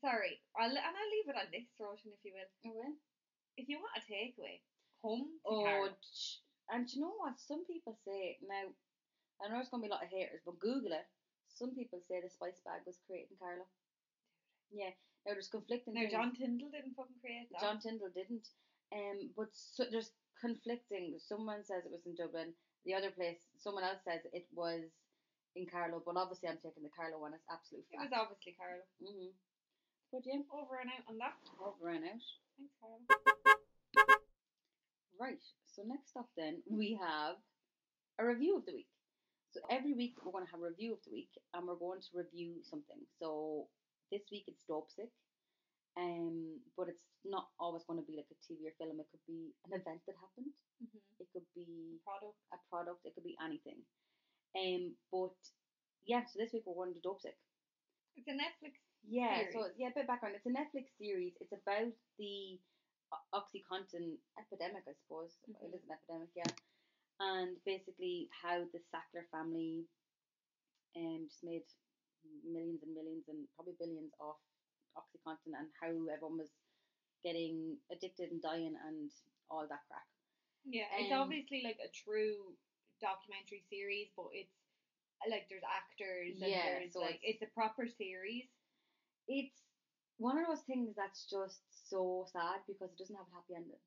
[0.00, 2.48] sorry, I'll and I'll leave it on this, Roisin, if you will.
[2.64, 2.92] okay.
[3.58, 4.60] If you want a takeaway,
[5.04, 5.92] come to Oh, Carlow.
[6.72, 7.36] and do you know what?
[7.40, 8.72] Some people say now.
[9.40, 11.06] I know there's gonna be a lot of haters, but Google it.
[11.52, 13.68] Some people say the spice bag was created in Carlow.
[14.72, 14.90] Yeah.
[15.28, 15.92] Now there's conflicting.
[15.92, 16.12] Now things.
[16.16, 17.60] John Tyndall didn't fucking create that.
[17.60, 18.48] John Tyndall didn't.
[18.96, 21.20] Um, but so, there's conflicting.
[21.20, 22.56] Someone says it was in Dublin.
[22.88, 24.88] The other place, someone else says it was
[25.52, 26.00] in Carlow.
[26.00, 27.36] But obviously, I'm taking the Carlow one.
[27.36, 28.88] It's absolute it was obviously Carlow.
[29.04, 29.36] Mm-hmm.
[30.08, 31.36] But yeah, Over and out on that.
[31.60, 32.24] over and out.
[32.56, 33.04] Thanks, Carlow.
[35.20, 35.44] Right.
[35.68, 37.36] So next up, then we have
[38.16, 38.88] a review of the week.
[39.52, 42.00] So every week we're going to have a review of the week, and we're going
[42.00, 43.04] to review something.
[43.20, 43.68] So
[44.10, 45.10] this week it's Dopesick.
[45.98, 49.00] Um, but it's not always going to be like a TV or film.
[49.02, 50.54] It could be an event that happened.
[50.78, 51.02] Mm-hmm.
[51.18, 52.38] It could be Product.
[52.54, 53.02] a product.
[53.02, 53.82] It could be anything.
[54.54, 55.34] Um, but
[56.06, 56.22] yeah.
[56.22, 57.34] So this week we're going to Dopesick.
[58.14, 58.78] It's a Netflix.
[59.02, 59.42] Yeah.
[59.50, 60.38] So yeah, a bit of background.
[60.38, 61.34] It's a Netflix series.
[61.42, 62.58] It's about the
[63.34, 65.34] OxyContin epidemic, I suppose.
[65.50, 65.66] Mhm.
[65.66, 66.52] It is an epidemic, yeah.
[67.18, 69.86] And basically how the Sackler family
[70.96, 71.66] um just made
[72.44, 74.36] millions and millions and probably billions off
[74.96, 76.50] OxyContin and how everyone was
[77.24, 79.10] getting addicted and dying and
[79.50, 80.06] all that crap.
[80.64, 82.56] Yeah, it's Um, obviously like a true
[83.00, 84.54] documentary series, but it's
[85.28, 88.46] like there's actors and Yeah, there's so like it's- it's, a proper series.
[89.26, 89.62] It's
[90.18, 93.80] one of those things that's just so sad because it doesn't have a happy ending.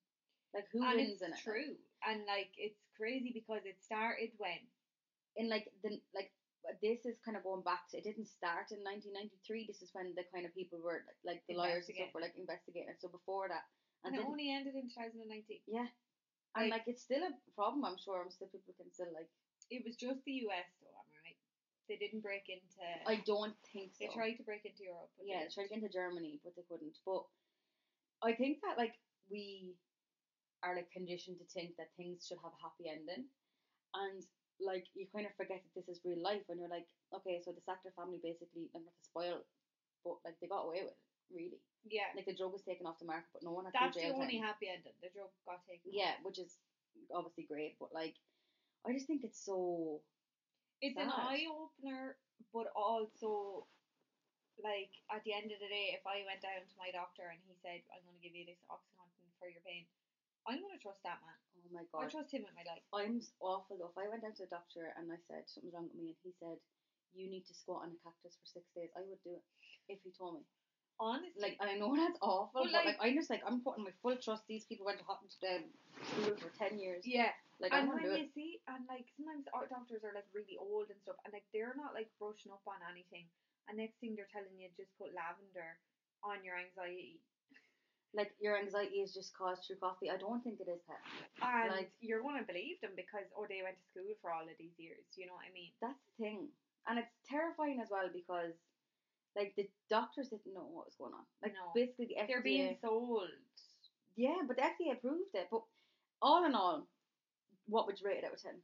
[0.54, 1.39] Like who and wins it's in it?
[1.39, 1.78] true.
[2.06, 4.60] And like it's crazy because it started when
[5.36, 6.32] in like the like
[6.82, 9.65] this is kind of going back to it didn't start in 1993.
[9.65, 12.38] This is when the kind of people were like, the lawyers and stuff were like
[12.38, 12.93] investigating.
[13.02, 13.65] So before that,
[14.06, 15.62] And, and, it only ended in 2019.
[15.67, 15.89] yeah,
[16.56, 17.86] and like- like it's still a problem.
[17.86, 18.21] I'm sure.
[18.21, 19.30] I'm still people can still like.
[19.69, 21.39] It was just the US though, am I right?
[21.88, 22.78] They didn't break into.
[23.08, 24.06] I don't think so.
[24.06, 25.10] They tried to break into Europe.
[25.17, 26.97] But Yeah, they they tried to get into Germany, but they couldn't.
[27.06, 27.24] But
[28.21, 28.95] I think that like
[29.30, 29.76] we
[30.63, 33.26] are like conditioned to think that things should have a happy ending,
[33.95, 34.21] and
[34.65, 37.52] like you kind of forget that this is real life, and you're like, okay, so
[37.52, 39.38] the Sackler family basically like not to spoil,
[40.06, 41.02] but like they got away with it,
[41.34, 41.60] really.
[41.89, 44.06] Yeah, Like the drug was taken off the market, but no one had that's to
[44.06, 44.54] the only time.
[44.54, 44.93] happy ending.
[45.02, 45.89] The drug got taken.
[45.89, 46.62] Yeah, which is
[47.10, 48.15] obviously great, but like
[48.86, 50.02] I just think it's so
[50.82, 52.17] it's an eye opener,
[52.54, 53.65] but also
[54.62, 57.41] like at the end of the day, if I went down to my doctor and
[57.50, 59.89] he said, "I'm going to give you this oxycontin for your pain,"
[60.49, 61.38] I'm going to trust that man.
[61.62, 62.06] oh my god.
[62.06, 62.84] I trust him with my life.
[62.93, 63.93] I'm s- awful though.
[63.93, 66.19] If I went down to the doctor and I said something's wrong with me and
[66.25, 66.58] he said,
[67.13, 69.45] You need to squat on a cactus for six days, I would do it
[69.91, 70.43] if he told me.
[71.01, 73.62] Honestly, Like and I know that's awful, But, but, like, like- I'm just like I'm
[73.65, 74.45] putting my full trust.
[74.49, 75.65] These people went to hot um,
[76.06, 77.06] school for ten years.
[77.06, 77.34] yeah.
[77.62, 78.34] Like I and want when do you it.
[78.34, 81.77] see, and like sometimes our doctors are like really old and stuff, and like they're
[81.77, 83.30] not like brushing up on anything.
[83.69, 85.77] And next thing they're telling you just put lavender
[86.25, 87.21] on your anxiety,
[88.13, 90.10] Like your anxiety is just caused through coffee.
[90.12, 91.00] I don't think it is Pet.
[91.41, 94.58] and Like- you're gonna believe them because oh they went to school for all of
[94.60, 95.06] these years.
[95.15, 95.71] You know what I mean?
[95.82, 96.52] That's the thing,
[96.88, 98.54] and it's terrifying as well because.
[99.34, 101.24] Like the doctors didn't know what was going on.
[101.41, 101.71] Like No.
[101.74, 102.28] basically the FDA.
[102.28, 103.30] They're being sold.
[104.17, 105.47] yeah, but the FDA approved it.
[105.50, 105.63] But
[106.21, 106.86] all in all,
[107.67, 108.62] what would you rate it out of ten?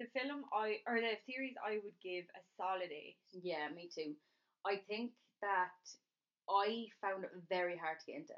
[0.00, 3.18] The film I or the series I would give a solid eight.
[3.30, 4.16] Yeah, me too.
[4.66, 5.70] I think that
[6.50, 8.34] I found it very hard to get into.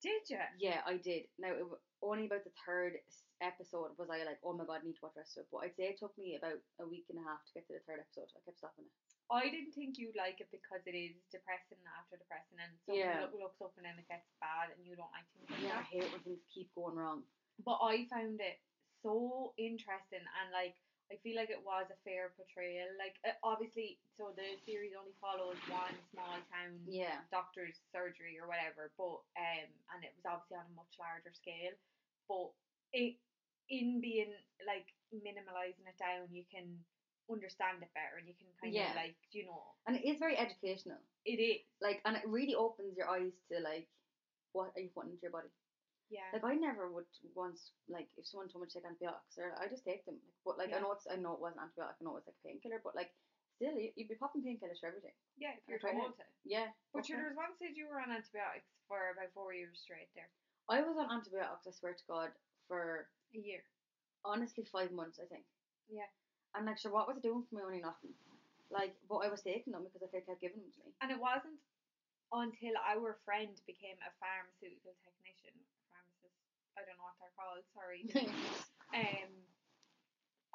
[0.00, 0.40] Did you?
[0.58, 1.28] Yeah, I did.
[1.38, 1.64] Now, it,
[2.02, 2.96] only about the third
[3.44, 5.52] episode was I like, oh my god, I need to watch the rest of it.
[5.52, 7.76] But I'd say it took me about a week and a half to get to
[7.76, 8.32] the third episode.
[8.32, 8.94] I kept stopping it.
[9.30, 13.28] I didn't think you'd like it because it is depressing after depressing, and so Yeah.
[13.30, 15.78] look, looks up and then it gets bad, and you don't like things like Yeah,
[15.78, 17.22] I hate when things keep going wrong.
[17.62, 18.58] But I found it
[19.04, 20.74] so interesting, and like
[21.10, 22.86] I feel like it was a fair portrayal.
[22.94, 27.18] Like uh, obviously, so the series only follows one small town Yeah.
[27.34, 31.74] doctor's surgery or whatever, but um, and it was obviously on a much larger scale.
[32.30, 32.54] But
[32.94, 33.18] it
[33.68, 34.30] in being
[34.62, 36.78] like minimalizing it down, you can
[37.26, 38.94] understand it better, and you can kind Yeah.
[38.94, 41.02] of like you know And it is very educational.
[41.26, 43.88] it is Like, and it really opens your eyes to like,
[44.52, 45.50] what are you putting into your body?
[46.10, 46.28] Yeah.
[46.34, 47.06] Like, I never would
[47.38, 50.18] once like if someone told me to take antibiotics, or I just take them.
[50.20, 50.78] Like, but like, Yeah.
[50.78, 51.96] I know it's I know it wasn't antibiotic.
[51.98, 53.14] I know it was like a painkiller, but like,
[53.56, 55.14] still, you, you'd be popping painkillers for everything.
[55.38, 56.26] Yeah, if you're told to.
[56.44, 56.68] Yeah.
[56.92, 57.14] But okay.
[57.14, 60.28] sure, there was one stage you were on antibiotics for about four years straight there.
[60.68, 62.30] I was on antibiotics, I swear to God,
[62.68, 63.62] for A year.
[64.24, 65.46] honestly five months, I think.
[65.90, 66.06] Yeah.
[66.54, 67.62] And like, sure, what was it doing for me?
[67.62, 68.14] Only nothing.
[68.70, 70.90] Like, but I was taking them because I think kept giving them to me.
[71.02, 71.58] And it wasn't
[72.30, 75.58] until our friend became a pharmaceutical technician,
[76.78, 78.02] I don't know what they're called, sorry.
[78.98, 79.30] um,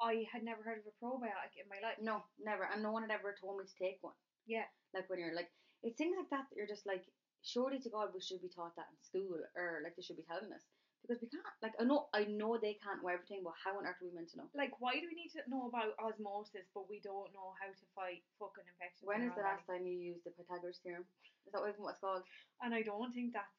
[0.00, 1.96] I had never heard of a probiotic in my life.
[2.00, 2.68] no, never.
[2.68, 4.16] And no one had ever told me to take one.
[4.44, 4.68] Yeah.
[4.92, 5.50] Like when you're like,
[5.82, 7.04] it's things like that that you're just like,
[7.42, 10.26] surely to God we should be taught that in school, or like they should be
[10.26, 10.64] telling us
[11.06, 11.46] because we can't.
[11.62, 14.14] Like I know, I know they can't know everything, but how on earth are we
[14.14, 14.50] meant to know?
[14.58, 17.84] Like, why do we need to know about osmosis, but we don't know how to
[17.94, 19.06] fight fucking infections?
[19.06, 21.06] When is the last time you used the Pythagoras theorem?
[21.46, 22.26] Is that even what it's called?
[22.58, 23.54] And I don't think that's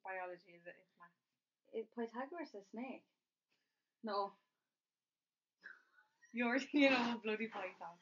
[0.00, 0.76] biology, is it?
[0.80, 0.95] It's.
[1.74, 3.02] Is Pythagoras a snake?
[4.02, 4.32] No.
[6.32, 7.96] You're, you know, bloody python.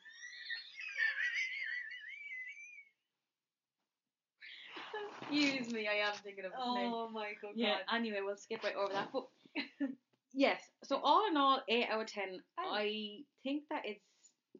[5.22, 6.90] Excuse me, I am thinking of a snake.
[6.92, 7.52] Oh my god.
[7.54, 9.08] Yeah, anyway, we'll skip right over that.
[9.12, 9.24] But
[10.32, 12.40] yes, so all in all, 8 out of 10.
[12.58, 12.62] Oh.
[12.72, 14.04] I think that it's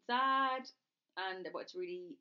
[0.07, 0.63] sad
[1.17, 2.15] and what's really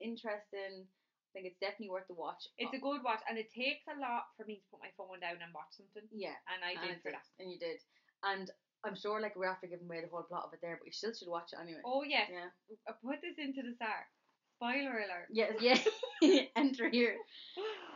[0.00, 0.86] interesting.
[1.32, 2.44] I think it's definitely worth the watch.
[2.60, 5.16] It's a good watch, and it takes a lot for me to put my phone
[5.16, 7.28] down and watch something, yeah, and I did it for did, that.
[7.40, 7.80] and you did.
[8.20, 8.52] And
[8.84, 10.92] I'm sure like we're after giving away the whole plot of it there, but you
[10.92, 11.80] still should watch it anyway.
[11.88, 12.52] Oh yes, Yeah.
[12.84, 14.04] I put this into the star.
[14.60, 15.32] Spoiler alert.
[15.32, 15.80] Yes, yeah.
[16.56, 17.16] Enter here.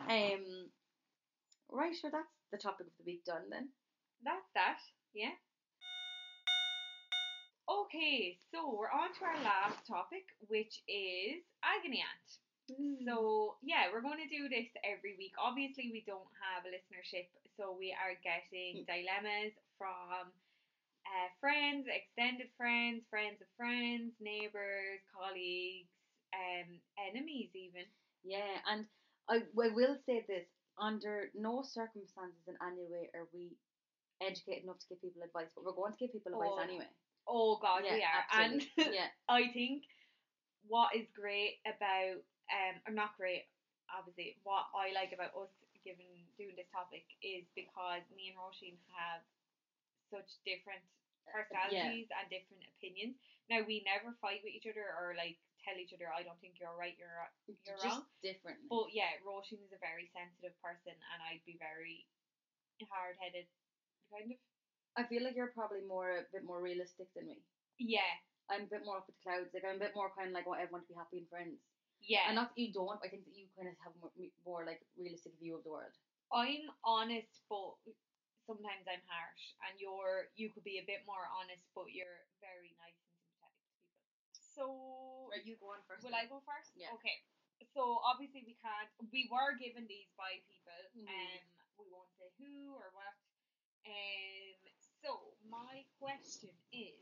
[0.08, 0.72] Um
[1.68, 3.68] right, sure that's the topic of the week done then.
[4.24, 4.80] That's that.
[5.12, 5.36] Yeah.
[7.68, 12.30] Okay, so we're on to our last topic, which is agony aunt.
[12.68, 15.32] So yeah, we're going to do this every week.
[15.38, 20.34] Obviously, we don't have a listenership, so we are getting dilemmas from
[21.06, 25.86] uh, friends, extended friends, friends of friends, neighbors, colleagues,
[26.34, 27.86] um, enemies, even.
[28.26, 28.86] Yeah, and
[29.30, 33.54] I, I will say this: under no circumstances in any way are we
[34.20, 36.90] educated enough to give people advice, but we're going to give people advice Oh, anyway.
[37.28, 38.66] Oh God, yeah, we are, absolutely.
[38.84, 39.86] and yeah, I think
[40.66, 43.46] what is great about um, or not great,
[43.90, 45.50] obviously, what I like about us
[45.86, 49.22] given doing this topic is because me and Roisin have
[50.10, 50.82] such different
[51.30, 53.14] personalities and different opinions.
[53.46, 56.58] Now we never fight with each other or like tell each other I don't think
[56.58, 58.22] you're right, you're you're Just wrong.
[58.22, 58.58] different.
[58.66, 62.06] But yeah, Roisin is a very sensitive person, and I'd be very
[62.90, 63.46] hard headed,
[64.10, 64.38] kind of.
[64.96, 67.42] I feel like you're probably more a bit more realistic than me.
[67.78, 68.08] Yeah,
[68.48, 69.52] I'm a bit more up with the clouds.
[69.52, 71.58] Like I'm a bit more kind of like what everyone to be happy and friends.
[72.02, 72.28] Yeah.
[72.28, 72.98] And not that you don't.
[73.04, 74.12] I think that you kind of have more,
[74.44, 75.92] more like realistic view of the world.
[76.32, 77.78] I'm honest, but
[78.46, 82.74] sometimes I'm harsh, and you're you could be a bit more honest, but you're very
[82.82, 84.02] nice and sympathetic to people.
[84.56, 84.64] So
[85.30, 86.02] Are you going first?
[86.02, 86.74] will I go first?
[86.74, 86.90] Yeah.
[86.98, 87.22] Okay.
[87.74, 88.90] So obviously we can't.
[89.12, 90.80] We were given these by people.
[90.96, 91.08] Mhm.
[91.08, 91.42] Um,
[91.78, 93.14] we won't say who or what.
[93.86, 94.56] Um.
[95.02, 96.98] So my question is,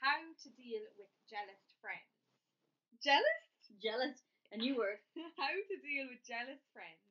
[0.00, 2.10] how to deal with jealous friends?
[3.02, 3.49] Jealous?
[3.78, 4.18] Jealous.
[4.52, 4.98] A new word.
[5.38, 7.06] how to deal with jealous friends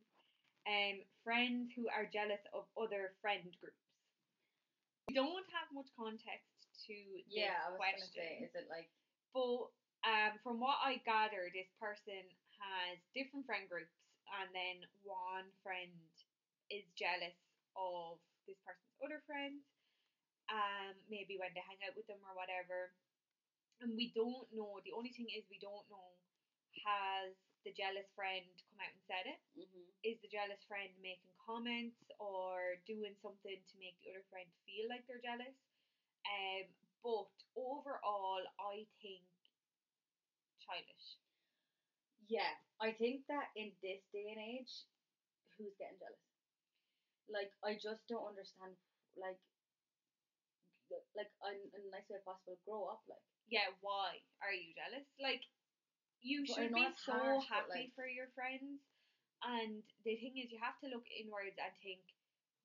[0.67, 3.79] um friends who are jealous of other friend groups
[5.07, 6.51] we don't have much context
[6.85, 8.91] to this Yeah, I was question say, is it like
[9.31, 9.71] but
[10.03, 12.21] um from what i gather this person
[12.59, 13.95] has different friend groups
[14.35, 15.95] and then one friend
[16.69, 17.39] is jealous
[17.79, 19.63] of this person's other friends
[20.51, 22.91] um maybe when they hang out with them or whatever
[23.79, 26.19] and we don't know the only thing is we don't know
[26.85, 27.33] has
[27.65, 31.99] the jealous friend come out and said it hmm is the jealous friend making comments
[32.23, 35.55] or doing something to make the other friend feel like they're jealous
[36.27, 36.65] um
[37.03, 39.23] but overall i think
[40.59, 41.17] childish
[42.27, 44.85] Yeah, I think that in this day and age,
[45.57, 46.19] who's getting jealous?
[47.29, 48.75] Like, I just don't understand.
[49.15, 49.39] Like,
[51.15, 51.29] like
[51.73, 53.01] the nicest way possible, grow up.
[53.09, 55.41] Like, yeah why are you jealous like
[56.21, 58.81] you But should be so harsh, happy like- for your friends
[59.43, 62.03] and the thing is you have to look inwards and think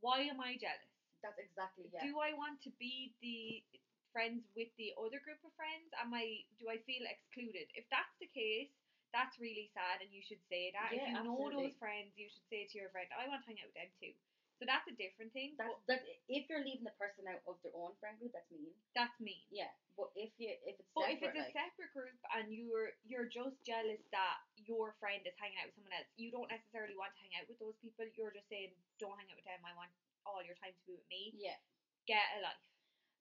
[0.01, 0.91] why am i jealous
[1.23, 2.05] that's exactly yeah.
[2.05, 3.65] do I want to be the
[4.13, 5.91] friends with the other group of friends?
[5.99, 7.67] Am I do I feel excluded?
[7.75, 8.71] If that's the case,
[9.11, 10.95] that's really sad and you should say that.
[10.95, 13.47] Yeah, if you know those friends, you should say to your friend, I want to
[13.51, 14.15] hang out with them too.
[14.63, 15.59] So that's a different thing.
[15.59, 16.07] That's but that.
[16.31, 18.71] If you're leaving the person out of their own friend group, that's mean.
[18.95, 19.43] that's mean.
[19.51, 22.47] Yeah, but if you if it's But separate, if it's a like, separate group and
[22.55, 26.47] you're you're just jealous that your friend is hanging out with someone else, you don't
[26.47, 28.07] necessarily want to hang out with those people.
[28.15, 28.71] You're just saying,
[29.03, 29.59] don't hang out with them.
[29.67, 29.91] I want
[30.23, 31.35] all your time to be with me.
[31.35, 31.59] yeah,
[32.07, 32.63] Get a life.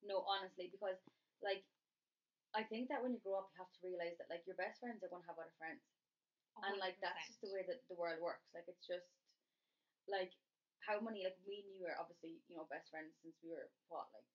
[0.06, 1.02] no, honestly, because
[1.42, 1.66] like,
[2.54, 4.78] I think that when you grow up, you have to realize that like your best
[4.78, 5.82] friends are going to have other friends.
[6.62, 8.46] and like that's just the way that the world works.
[8.54, 9.10] Like it's just
[10.06, 10.30] like
[10.86, 14.06] how many like and you are obviously you know best friends since we were what
[14.14, 14.28] like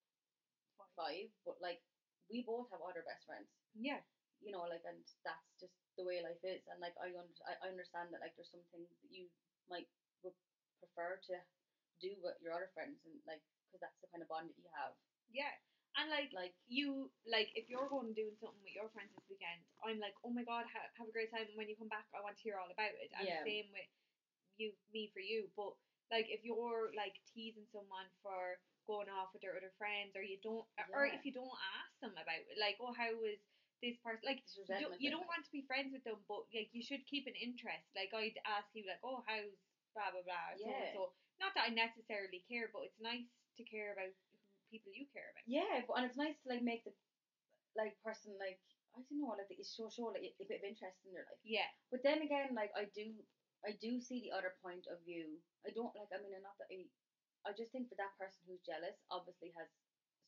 [0.99, 1.79] five, but like
[2.27, 3.47] we both have other best friends.
[3.79, 4.03] Yeah.
[4.41, 6.63] You know, like and that's just the way life is.
[6.71, 9.27] And like I un- I understand that like there's some things that you
[9.67, 9.91] might
[10.23, 10.37] would
[10.79, 11.35] prefer to
[11.99, 14.71] do with your other friends and like because that's the kind of bond that you
[14.79, 14.95] have.
[15.29, 15.51] Yeah.
[15.99, 19.27] And like Like you like if you're going and doing something with your friends this
[19.27, 21.51] weekend, I'm like, oh my god, ha- have a great time.
[21.51, 23.11] And when you come back, I want to hear all about it.
[23.19, 23.43] And Yeah.
[23.43, 23.91] same with
[24.63, 25.51] you, me for you.
[25.59, 25.75] But
[26.15, 30.39] like if you're like teasing someone for going off with their other friends, or you
[30.41, 30.65] don't,
[30.97, 33.37] or if you don't ask them about it, like, oh, how was
[33.83, 34.25] this person?
[34.27, 36.83] Like, this you don't, you don't want to be friends with them, but like you
[36.83, 37.87] should keep an interest.
[37.95, 39.55] Like I'd ask you, like, oh, how's
[39.95, 40.57] blah blah blah.
[40.59, 40.77] So Yeah.
[40.77, 41.13] and so.
[41.39, 44.11] Not that I necessarily care, but it's nice to care about
[44.75, 45.47] people you care about.
[45.47, 46.91] Yeah, but and it's nice to like make the
[47.79, 48.59] like person like
[48.99, 51.39] I don't know like you show show like a bit of interest in their life.
[51.47, 51.71] Yeah.
[51.95, 53.15] But then again, like I do,
[53.63, 55.39] I do see the other point of view.
[55.63, 56.11] I don't like.
[56.11, 56.75] I mean, I'm not that.
[56.75, 56.83] I,
[57.47, 59.71] I just think for that person who's jealous, obviously has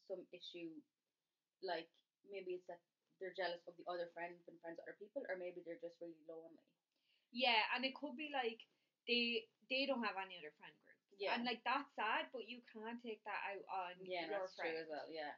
[0.06, 0.78] some issue.
[1.58, 1.90] Like
[2.30, 2.78] maybe it's that
[3.20, 6.00] they're jealous of the other friend and friends with other people, or maybe they're just
[6.00, 6.64] really lonely.
[7.30, 8.64] Yeah, and it could be like
[9.06, 10.98] they they don't have any other friend group.
[11.20, 11.36] Yeah.
[11.36, 14.72] And like that's sad, but you can't take that out on Yeah, your that's friend.
[14.74, 15.06] true as well.
[15.12, 15.30] Yeah,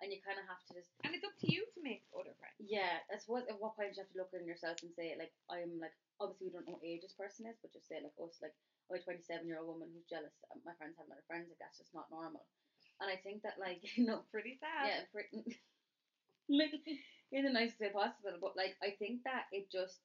[0.00, 0.88] and you kind of have to just.
[1.02, 2.56] And it's up to you to make other friends.
[2.62, 3.44] Yeah, that's what.
[3.50, 6.48] At what point you have to look in yourself and say like I'm like obviously
[6.48, 8.54] we don't know what age this person is, but just say like oh it's like
[8.88, 10.32] oh a 27 year old woman who's jealous.
[10.64, 11.50] My friends have other friends.
[11.50, 12.46] Like that's just not normal.
[13.02, 14.86] And I think that like you know Pretty sad.
[14.86, 15.26] yeah, for,
[16.48, 16.78] like
[17.34, 18.32] in the nicest way possible.
[18.40, 20.00] But like, I think that it just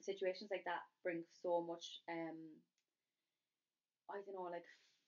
[0.00, 2.38] situations like that bring so much um,
[4.10, 4.64] I don't know, like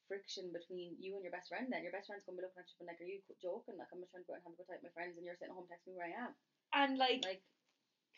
[0.09, 1.69] friction between you and your best friend.
[1.71, 3.77] Then your best friend's gonna be looking at you and like, are you joking?
[3.79, 5.17] Like I'm just trying to go out and have a good time with my friends,
[5.17, 6.33] and you're sitting home texting me where I am.
[6.75, 7.43] And like, Like,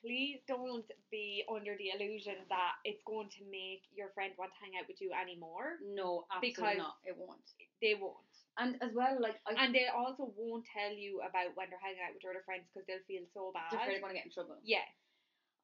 [0.03, 4.59] please don't be under the illusion that it's going to make your friend want to
[4.59, 5.79] hang out with you anymore.
[5.81, 6.99] No, absolutely not.
[7.07, 7.47] It won't.
[7.81, 8.19] They won't.
[8.59, 12.03] And as well, like I And they also won't tell you about when they're hanging
[12.05, 13.71] out with their other friends because they'll feel so bad.
[13.71, 14.59] they're afraid they're going to get in trouble.
[14.67, 14.85] Yeah.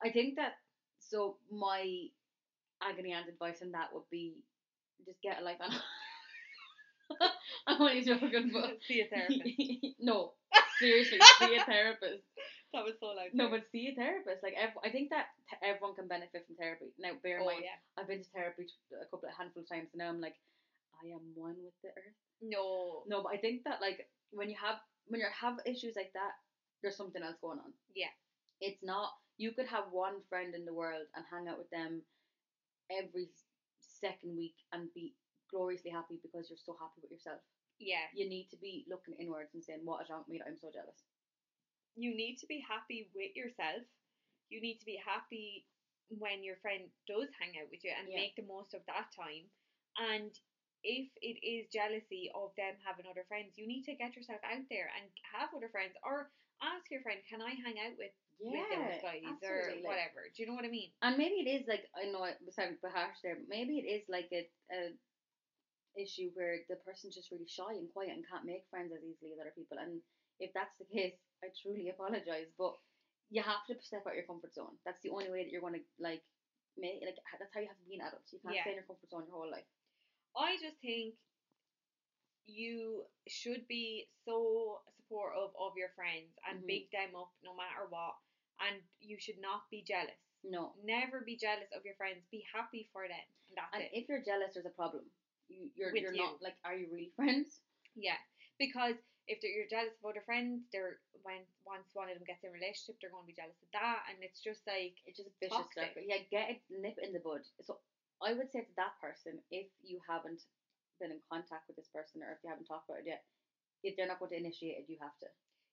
[0.01, 0.57] I think that
[1.03, 1.83] so my
[2.81, 4.38] agony aunt advice on that would be
[5.05, 5.74] just get a life on.
[7.66, 9.42] I'm only joking, but See a therapist.
[10.01, 10.33] no,
[10.79, 12.22] seriously, see a therapist.
[12.72, 13.33] that was so loud.
[13.33, 14.42] No, but see a therapist.
[14.42, 16.92] Like ev- I think that t- everyone can benefit from therapy.
[16.98, 17.78] Now, bear in oh mind, yeah.
[17.96, 20.37] I've been to therapy t- a couple of handful of times, and now I'm like,
[21.02, 22.18] I am one with the earth.
[22.42, 23.04] No.
[23.09, 24.76] No, but I think that like when you have
[25.09, 26.37] when you have issues like that,
[26.83, 27.72] there's something else going on.
[27.94, 28.12] Yeah.
[28.61, 32.02] It's not you could have one friend in the world and hang out with them
[32.90, 33.31] every
[33.81, 35.14] second week and be
[35.50, 37.40] gloriously happy because you're so happy with yourself.
[37.81, 38.04] Yeah.
[38.14, 40.68] You need to be looking inwards and saying, What is wrong with me I'm so
[40.72, 41.08] jealous?
[41.96, 43.83] You need to be happy with yourself.
[44.48, 45.66] You need to be happy
[46.09, 48.16] when your friend does hang out with you and Yeah.
[48.16, 49.51] make the most of that time.
[49.98, 50.33] And
[50.85, 54.68] if it is jealousy of them having other friends, you need to get yourself out
[54.70, 56.31] there and have other friends or
[56.62, 60.31] ask your friend, Can I hang out with, with those guys or absolutely, like- whatever?
[60.35, 60.92] Do you know what I mean?
[61.03, 64.09] And maybe it is like I know it sounds harsh there, but maybe it is
[64.09, 64.94] like a, a
[65.96, 69.33] issue where the person's just really shy and quiet and can't make friends as easily
[69.33, 69.79] as other people.
[69.79, 70.03] And
[70.40, 72.74] if that's the case, I truly apologize, but
[73.31, 74.77] you have to step out your comfort zone.
[74.85, 76.22] That's the only way that you're going to like
[76.79, 78.22] make like that's how you have to be an adult.
[78.33, 78.62] You can't Yeah.
[78.62, 79.66] stay in your comfort zone your whole life.
[80.37, 81.14] I just think
[82.46, 86.66] you should be so supportive of your friends and Mhm.
[86.66, 88.16] big them up no matter what.
[88.61, 90.18] And you should not be jealous.
[90.42, 90.74] No.
[90.83, 92.24] Never be jealous of your friends.
[92.31, 93.27] Be happy for them.
[93.48, 93.92] And that's And it.
[93.92, 95.11] if you're jealous, there's a problem.
[95.49, 96.23] You, you're you're you.
[96.23, 97.61] not like, are you really friends?
[97.97, 98.19] Yeah.
[98.59, 98.97] Because
[99.29, 102.51] if they're, you're jealous of other friends, they're when once one of them gets in
[102.51, 105.29] a relationship, they're going to be jealous of that, and it's just like It's just
[105.29, 105.95] a vicious Toxic.
[105.95, 106.03] circle.
[106.07, 107.45] Yeah, get it, nip in the bud.
[107.63, 107.79] So
[108.23, 110.43] I would say to that person, if you haven't
[111.01, 113.23] been in contact with this person or if you haven't talked about it yet,
[113.83, 115.27] if they're not going to initiate it, you have to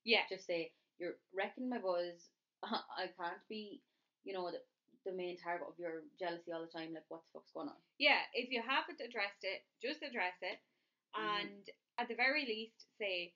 [0.04, 2.30] yeah, just say you're wrecking my buzz.
[2.64, 3.82] I can't be,
[4.24, 4.50] you know,
[5.06, 6.94] the, main target of your jealousy all the time.
[6.94, 7.78] Like, what the fuck's going on?
[7.98, 8.20] yeah.
[8.34, 10.60] If you haven't addressed it, just address it,
[11.15, 11.41] Mhm.
[11.46, 13.34] and at the very least, say,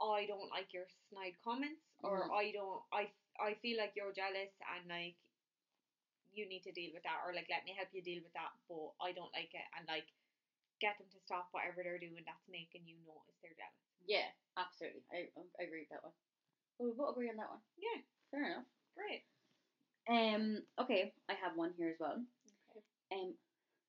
[0.00, 2.32] I don't like your snide comments, or Mhm.
[2.34, 5.16] I don't, I, I feel like you're jealous, and like
[6.34, 8.50] you need to deal with that, or like let me help you deal with that,
[8.68, 10.10] but I don't like it, and like
[10.80, 13.84] get them to stop whatever they're doing that's making you notice they're jealous.
[14.04, 14.26] Yeah,
[14.58, 15.02] absolutely.
[15.14, 16.12] I, I agree with that one.
[16.78, 17.62] Well, we both agree on that one.
[17.78, 18.02] Yeah.
[18.32, 18.66] Fair enough.
[18.96, 19.22] Great.
[20.10, 20.62] Um.
[20.80, 22.20] Okay, I have one here as well.
[22.70, 22.84] Okay.
[23.12, 23.34] Um.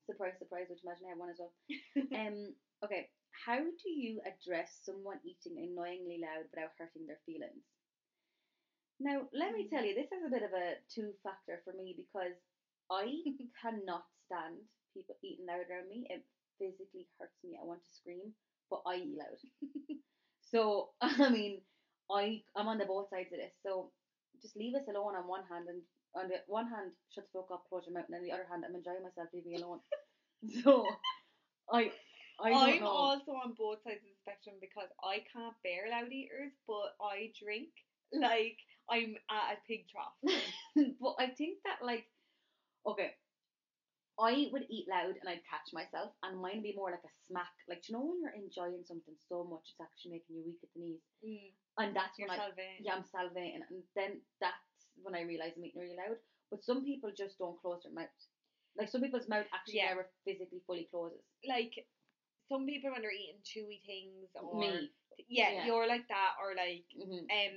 [0.05, 0.67] Surprise, surprise.
[0.69, 1.53] Which imagine I have one as well.
[2.19, 2.53] um.
[2.83, 3.09] Okay.
[3.45, 7.67] How do you address someone eating annoyingly loud without hurting their feelings?
[8.99, 11.95] Now, let me tell you, this is a bit of a two factor for me
[11.97, 12.39] because
[12.89, 13.11] I
[13.61, 14.55] cannot stand
[14.93, 16.07] people eating loud around me.
[16.09, 16.23] It
[16.59, 17.59] physically hurts me.
[17.59, 18.31] I want to scream,
[18.69, 19.39] but I eat loud.
[20.51, 21.59] so, I mean,
[22.09, 23.53] I I'm on the both sides of this.
[23.63, 23.91] So,
[24.41, 25.81] just leave us alone on one hand, and
[26.15, 28.47] on the one hand, shut the fuck up, close your mouth, and on the other
[28.49, 29.79] hand, I'm enjoying myself, leave me alone.
[30.63, 30.85] so,
[31.71, 31.91] I
[32.39, 32.87] I know.
[32.87, 37.31] also on both sides of the spectrum because I can't bear loud eaters, but I
[37.39, 37.69] drink
[38.13, 38.57] like
[38.89, 40.15] I'm at a pig trough.
[41.01, 42.05] but I think that like
[42.85, 43.11] okay.
[44.17, 47.11] I would eat loud and I'd catch myself and mine would be more like a
[47.27, 47.51] smack.
[47.67, 50.63] Like do you know when you're enjoying something so much it's actually making you weak
[50.63, 51.03] at the knees.
[51.19, 51.51] Mm,
[51.83, 52.79] And that's you're when I salvating.
[52.79, 54.64] yeah, I'm salivating and then that's
[55.01, 56.17] when I realise I'm eating really loud.
[56.51, 58.13] But some people just don't close their mouth.
[58.77, 59.89] Like some people's mouth actually Yeah.
[59.95, 61.23] never physically fully closes.
[61.47, 61.73] Like
[62.49, 64.91] some people when they're eating chewy things or Me.
[65.27, 65.65] Yeah, Yeah.
[65.65, 67.55] you're like that or like hmm um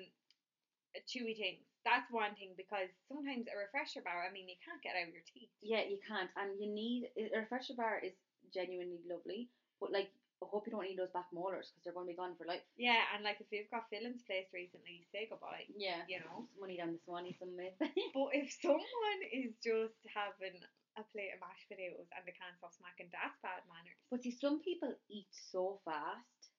[1.06, 1.62] chewy things.
[1.84, 5.14] That's one thing because sometimes a refresher bar, I mean you can't get out of
[5.14, 5.50] your teeth.
[5.62, 6.30] Yeah, you can't.
[6.36, 8.14] And you need a refresher bar is
[8.52, 9.48] genuinely lovely,
[9.80, 12.16] but like I hope you don't need those back molars because they're going to be
[12.16, 12.62] gone for life.
[12.78, 15.66] Yeah, and like if you've got fillings placed recently, say goodbye.
[15.74, 16.06] Yeah.
[16.06, 16.46] You know.
[16.60, 17.74] Money down the swanny some myth.
[18.14, 20.62] But if someone is just having
[20.94, 23.98] a plate of mashed potatoes and they can't stop smacking, that's bad manners.
[24.10, 26.54] but see, some people eat so fast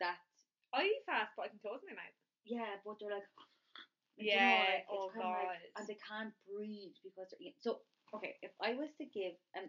[0.00, 0.16] that
[0.72, 2.16] I eat fast, but I can close my mouth.
[2.44, 3.28] yeah, but they're like,
[4.16, 5.60] you know, Yeah, like, oh kinda like- God.
[5.76, 7.60] and they can't breathe because they're eating.
[7.60, 7.84] So
[8.16, 9.68] okay, if I was to give an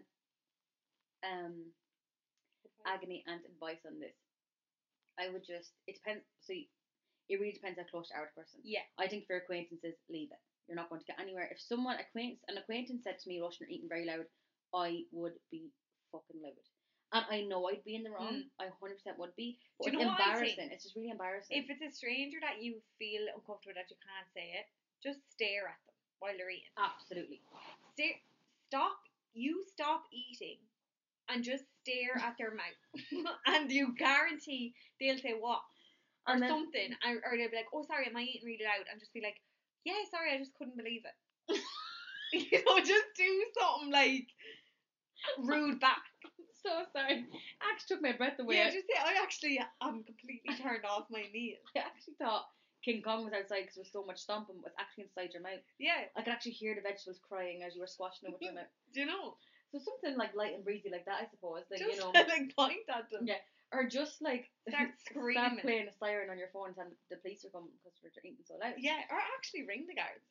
[1.20, 1.72] um
[2.86, 4.14] agony and advice on this,
[5.18, 6.24] I would just it depends.
[6.40, 6.68] So you-
[7.28, 8.60] it really depends how close you are to the person.
[8.64, 8.82] Yeah.
[8.98, 10.40] I think for acquaintances, leave it.
[10.66, 11.48] You're not going to get anywhere.
[11.50, 14.26] If someone acquaintance an acquaintance said to me, "Roisin, eating very loud,"
[14.74, 15.70] I would be
[16.10, 16.66] fucking livid.
[17.12, 18.50] And I know I'd be in the wrong.
[18.58, 19.58] I 100% would be.
[19.78, 19.94] But Hmm.
[19.94, 20.70] You it's know what I embarrassing.
[20.72, 21.56] It's just really embarrassing.
[21.62, 24.66] If it's a stranger that you feel uncomfortable that you can't say it,
[25.02, 25.94] just stare at them.
[26.18, 26.70] while they're eating.
[26.76, 27.42] Absolutely.
[27.94, 28.20] Stare,
[28.68, 29.08] stop.
[29.34, 30.58] You stop eating,
[31.28, 35.60] and just stare at their mouth, and you guarantee they'll say what
[36.28, 38.86] or then- something, or, or they'll be like, "Oh, sorry, am I eating really loud?"
[38.90, 39.40] And just be like,
[39.84, 41.60] "Yeah, sorry, I just couldn't believe it."
[42.32, 44.26] you know, just do something like
[45.38, 46.02] rude back.
[46.62, 47.26] So sorry.
[47.58, 48.56] Actually took my breath away.
[48.56, 52.46] Yeah, just say, "I actually am completely turned off my meal." I actually thought
[52.84, 55.42] King Kong was outside because there was so much stomping, but it's actually inside your
[55.42, 55.62] mouth.
[55.78, 58.54] Yeah, I could actually hear the vegetables crying as you were squashing them with your
[58.54, 58.70] mouth.
[58.94, 59.34] do you know?
[59.72, 61.64] So something like light and breezy like that, I suppose.
[61.70, 63.24] Like just you know, like point at them.
[63.26, 63.40] Yeah.
[63.72, 67.44] or just like Start screaming, start playing a siren on your phone and the police
[67.44, 68.74] are coming because we're eating so loud.
[68.78, 70.28] Yeah, or actually ring the guards.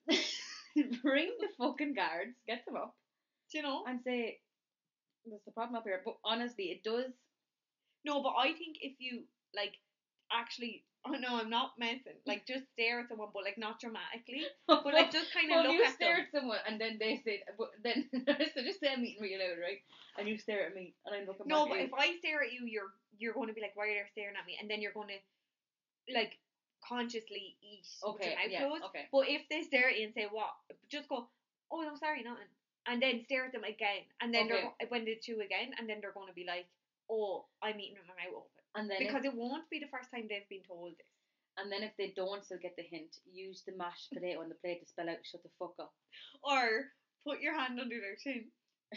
[1.04, 2.96] ring the fucking guards, get them up,
[3.52, 3.84] Do you know?
[3.88, 4.40] and say,
[5.26, 7.12] "There's a problem up here." But honestly, it does.
[8.06, 9.24] No, but I think if you
[9.56, 9.74] like
[10.32, 12.18] actually, oh no, I'm not messing.
[12.26, 15.64] Like just stare at someone, but like not dramatically, but like just kind of well,
[15.66, 16.26] look you at stare them.
[16.26, 18.10] at someone and then they say, but then
[18.54, 19.82] so just say I'm eating really loud, right?
[20.18, 22.54] And you stare at me and I'm looking No, but at if I stare at
[22.54, 24.58] you, you're you're going to be like, why are they staring at me?
[24.60, 25.20] And then you're going to
[26.14, 26.38] like
[26.88, 28.14] consciously eat you.
[28.14, 28.84] with Okay, your mouth yeah, closed.
[28.90, 29.06] okay.
[29.12, 30.50] But if they stare at you and say what,
[30.90, 31.28] just go,
[31.72, 32.50] oh I'm sorry, nothing,
[32.88, 35.98] and then stare at them again, and then they're when they do again, and then
[36.02, 36.66] they're going to be like,
[37.10, 39.92] oh, I'm eating with my mouth open And then because if, it won't be the
[39.92, 41.12] first time they've been told this.
[41.58, 44.56] and then if they don't still get the hint, use the mashed potato on the
[44.56, 45.94] plate to spell out "shut the fuck up."
[46.44, 46.88] Or
[47.28, 48.48] put your hand under their chin.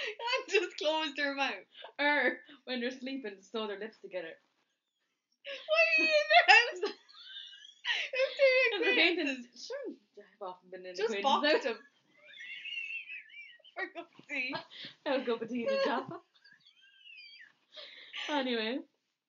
[0.00, 1.66] and just close their mouth.
[1.98, 4.32] Or when they're sleeping, sew their lips together.
[5.66, 6.94] Why are you in their house?
[8.14, 11.78] if they're acquaintances, sure, I've often been in just box them.
[13.74, 14.56] For God's sake.
[15.06, 16.16] I'll go between the Jaffa.
[18.28, 18.78] Anyway,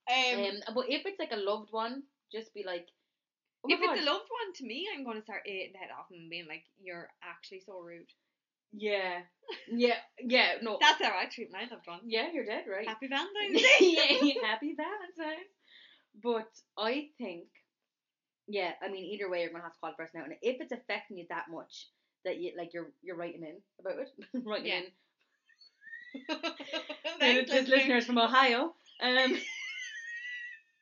[0.09, 2.87] Um, um, but if it's like a loved one, just be like,
[3.63, 5.79] oh my if it's a loved one to me, I'm going to start eating the
[5.79, 8.09] head off and being like, you're actually so rude.
[8.73, 9.21] yeah,
[9.71, 12.01] yeah, yeah, no, That's how I treat my loved one.
[12.05, 12.87] yeah, you're dead right.
[12.87, 14.19] Happy Valentine's Day.
[14.21, 15.49] yeah, happy Valentine's.
[16.21, 17.45] But I think,
[18.47, 20.59] yeah, I mean, either way, you're gonna have to call the person out, and if
[20.61, 21.87] it's affecting you that much
[22.25, 24.09] that you like, you're you're writing in about it,
[24.45, 24.79] writing Yeah.
[24.79, 24.85] in.
[27.19, 27.75] Thanks, There's listener.
[27.77, 28.73] listeners from Ohio.
[29.01, 29.37] Um,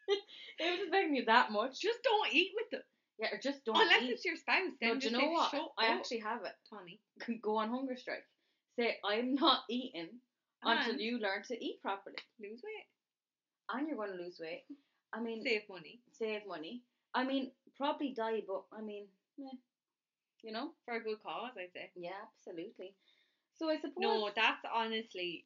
[0.07, 0.19] if
[0.59, 2.81] it's affecting you that much, Just don't eat with them.
[3.19, 4.09] yeah, or just don't Unless eat.
[4.11, 4.73] it's your spouse.
[4.81, 5.53] Then no, do you know what?
[5.77, 6.53] I actually have it.
[6.69, 6.99] Tony,
[7.41, 8.25] Go on hunger strike.
[8.77, 10.09] Say I'm not eating
[10.63, 12.87] until you learn to eat properly, lose weight.
[13.77, 14.63] and you're going to lose weight.
[15.13, 16.01] I mean, Save money.
[16.11, 16.81] save money.
[17.13, 19.05] I mean, probably die, but I mean,
[19.37, 19.49] meh.
[20.43, 20.71] You know?
[20.85, 21.91] For a good cause, I'd say.
[21.95, 22.93] Yeah, absolutely.
[23.57, 23.95] So I suppose.
[23.97, 25.45] No, that's honestly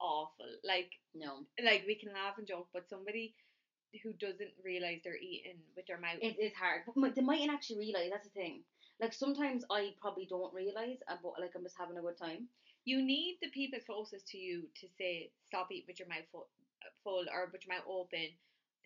[0.00, 0.46] awful.
[0.64, 1.44] Like, no.
[1.62, 3.34] like we can laugh and joke, but somebody
[4.02, 6.18] who doesn't realize they're eating with their mouth.
[6.22, 8.10] It is hard, but they mightn't actually realize.
[8.10, 8.62] That's the thing.
[9.00, 12.48] Like sometimes I probably don't realize, uh, but like I'm just having a good time.
[12.84, 16.48] you need the people closest to you to say stop eating with your mouth full,
[17.04, 18.28] full or with your mouth open,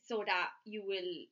[0.03, 1.27] so that you will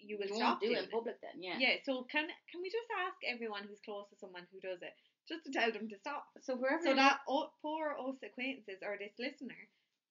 [0.00, 1.58] you will stop do doing it in public then, yeah.
[1.58, 1.74] Yeah.
[1.84, 4.94] So can can we just ask everyone who's close to someone who does it
[5.28, 8.96] just to tell them to stop, So wherever so that o- poor us acquaintances or
[8.96, 9.58] this listener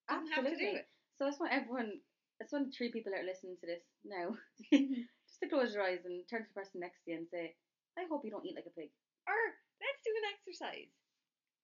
[0.10, 0.80] doesn't have to do Absolutely.
[0.86, 0.88] it.
[1.18, 1.92] So I just want everyone.
[2.40, 4.38] I just want the three people that are listening to this now,
[4.70, 7.56] just to close your eyes and turn to the person next to you and say,
[7.98, 8.94] "I hope you don't eat like a pig."
[9.26, 9.40] Or
[9.82, 10.92] let's do an exercise.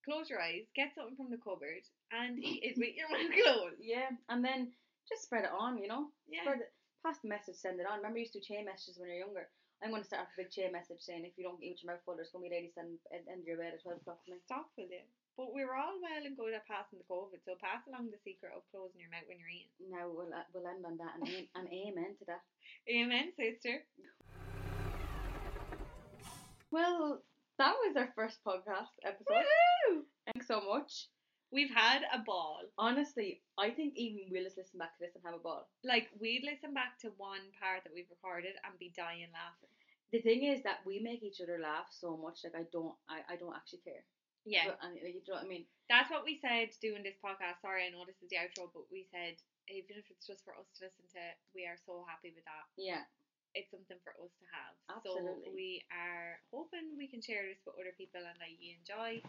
[0.04, 3.80] Close your eyes, get something from the cupboard, and eat it with your mouth closed.
[3.80, 4.74] Yeah, and then
[5.08, 5.78] just spread it on.
[5.78, 6.42] You know, Yeah.
[6.42, 6.72] spread it,
[7.04, 8.00] pass the message, send it on.
[8.00, 9.52] Remember, you used to do chain messages when you're younger.
[9.84, 11.84] I'm going to start off a big chain message saying, "If you don't eat with
[11.84, 13.84] your mouth full, there's going to be lady standing at end of your bed at
[13.84, 15.04] twelve o'clock tonight." Stop with it.
[15.36, 18.22] But we are all well and good at passing the COVID, so pass along the
[18.24, 19.92] secret of closing your mouth when you're eating.
[19.92, 22.48] Now we'll uh, we'll end on that and aim, and amen to that.
[22.88, 23.84] Amen, sister.
[26.72, 27.20] Well,
[27.60, 29.44] that was our first podcast episode.
[29.44, 30.08] Woohoo!
[30.32, 31.12] Thanks so much.
[31.54, 32.62] We've had a ball.
[32.78, 35.70] Honestly, I think even we'll just listen back to this and have a ball.
[35.86, 39.70] Like we'd listen back to one part that we've recorded and be dying laughing.
[40.12, 42.42] The thing is that we make each other laugh so much.
[42.44, 44.04] Like I don't, I, I don't actually care.
[44.46, 45.64] Yeah, But, and, you know what I mean?
[45.88, 47.62] that's what we said doing this podcast.
[47.62, 49.38] Sorry, I know this is the outro, but we said
[49.70, 51.24] even if it's just for us to listen to,
[51.56, 52.66] we are so happy with that.
[52.76, 53.08] Yeah.
[53.56, 54.74] It's something for us to have.
[54.98, 55.46] Absolutely.
[55.46, 59.22] So we are hoping we can share this with other people and that you enjoy.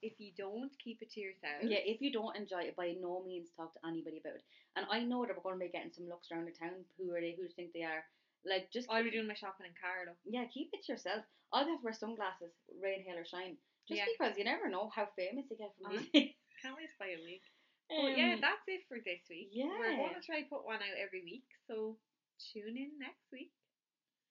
[0.00, 1.60] If you don't, keep it to yourself.
[1.64, 4.44] Yeah, if you don't enjoy it, by no means talk to anybody about it.
[4.76, 6.84] And I know that we're going to be getting some looks around the town.
[6.96, 7.36] Who are they?
[7.36, 8.00] Who do you think they are?
[8.48, 10.16] Like, just I'll be doing my shopping in Carlow.
[10.24, 11.20] yeah, keep it to yourself.
[11.52, 14.08] I'll have to wear sunglasses, rain, hail, or shine, just Yeah.
[14.16, 16.00] because you never know how famous you get from Uh-huh.
[16.16, 16.32] these.
[16.64, 17.44] Can't wait by a week.
[17.92, 19.50] But yeah, Um, that's it for this week.
[19.52, 21.98] Yeah, We're going to try and put one out every week, so
[22.40, 23.52] tune in next week.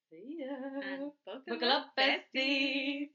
[0.09, 0.55] See ya.
[0.81, 3.09] And buckle, Buckle up, besties.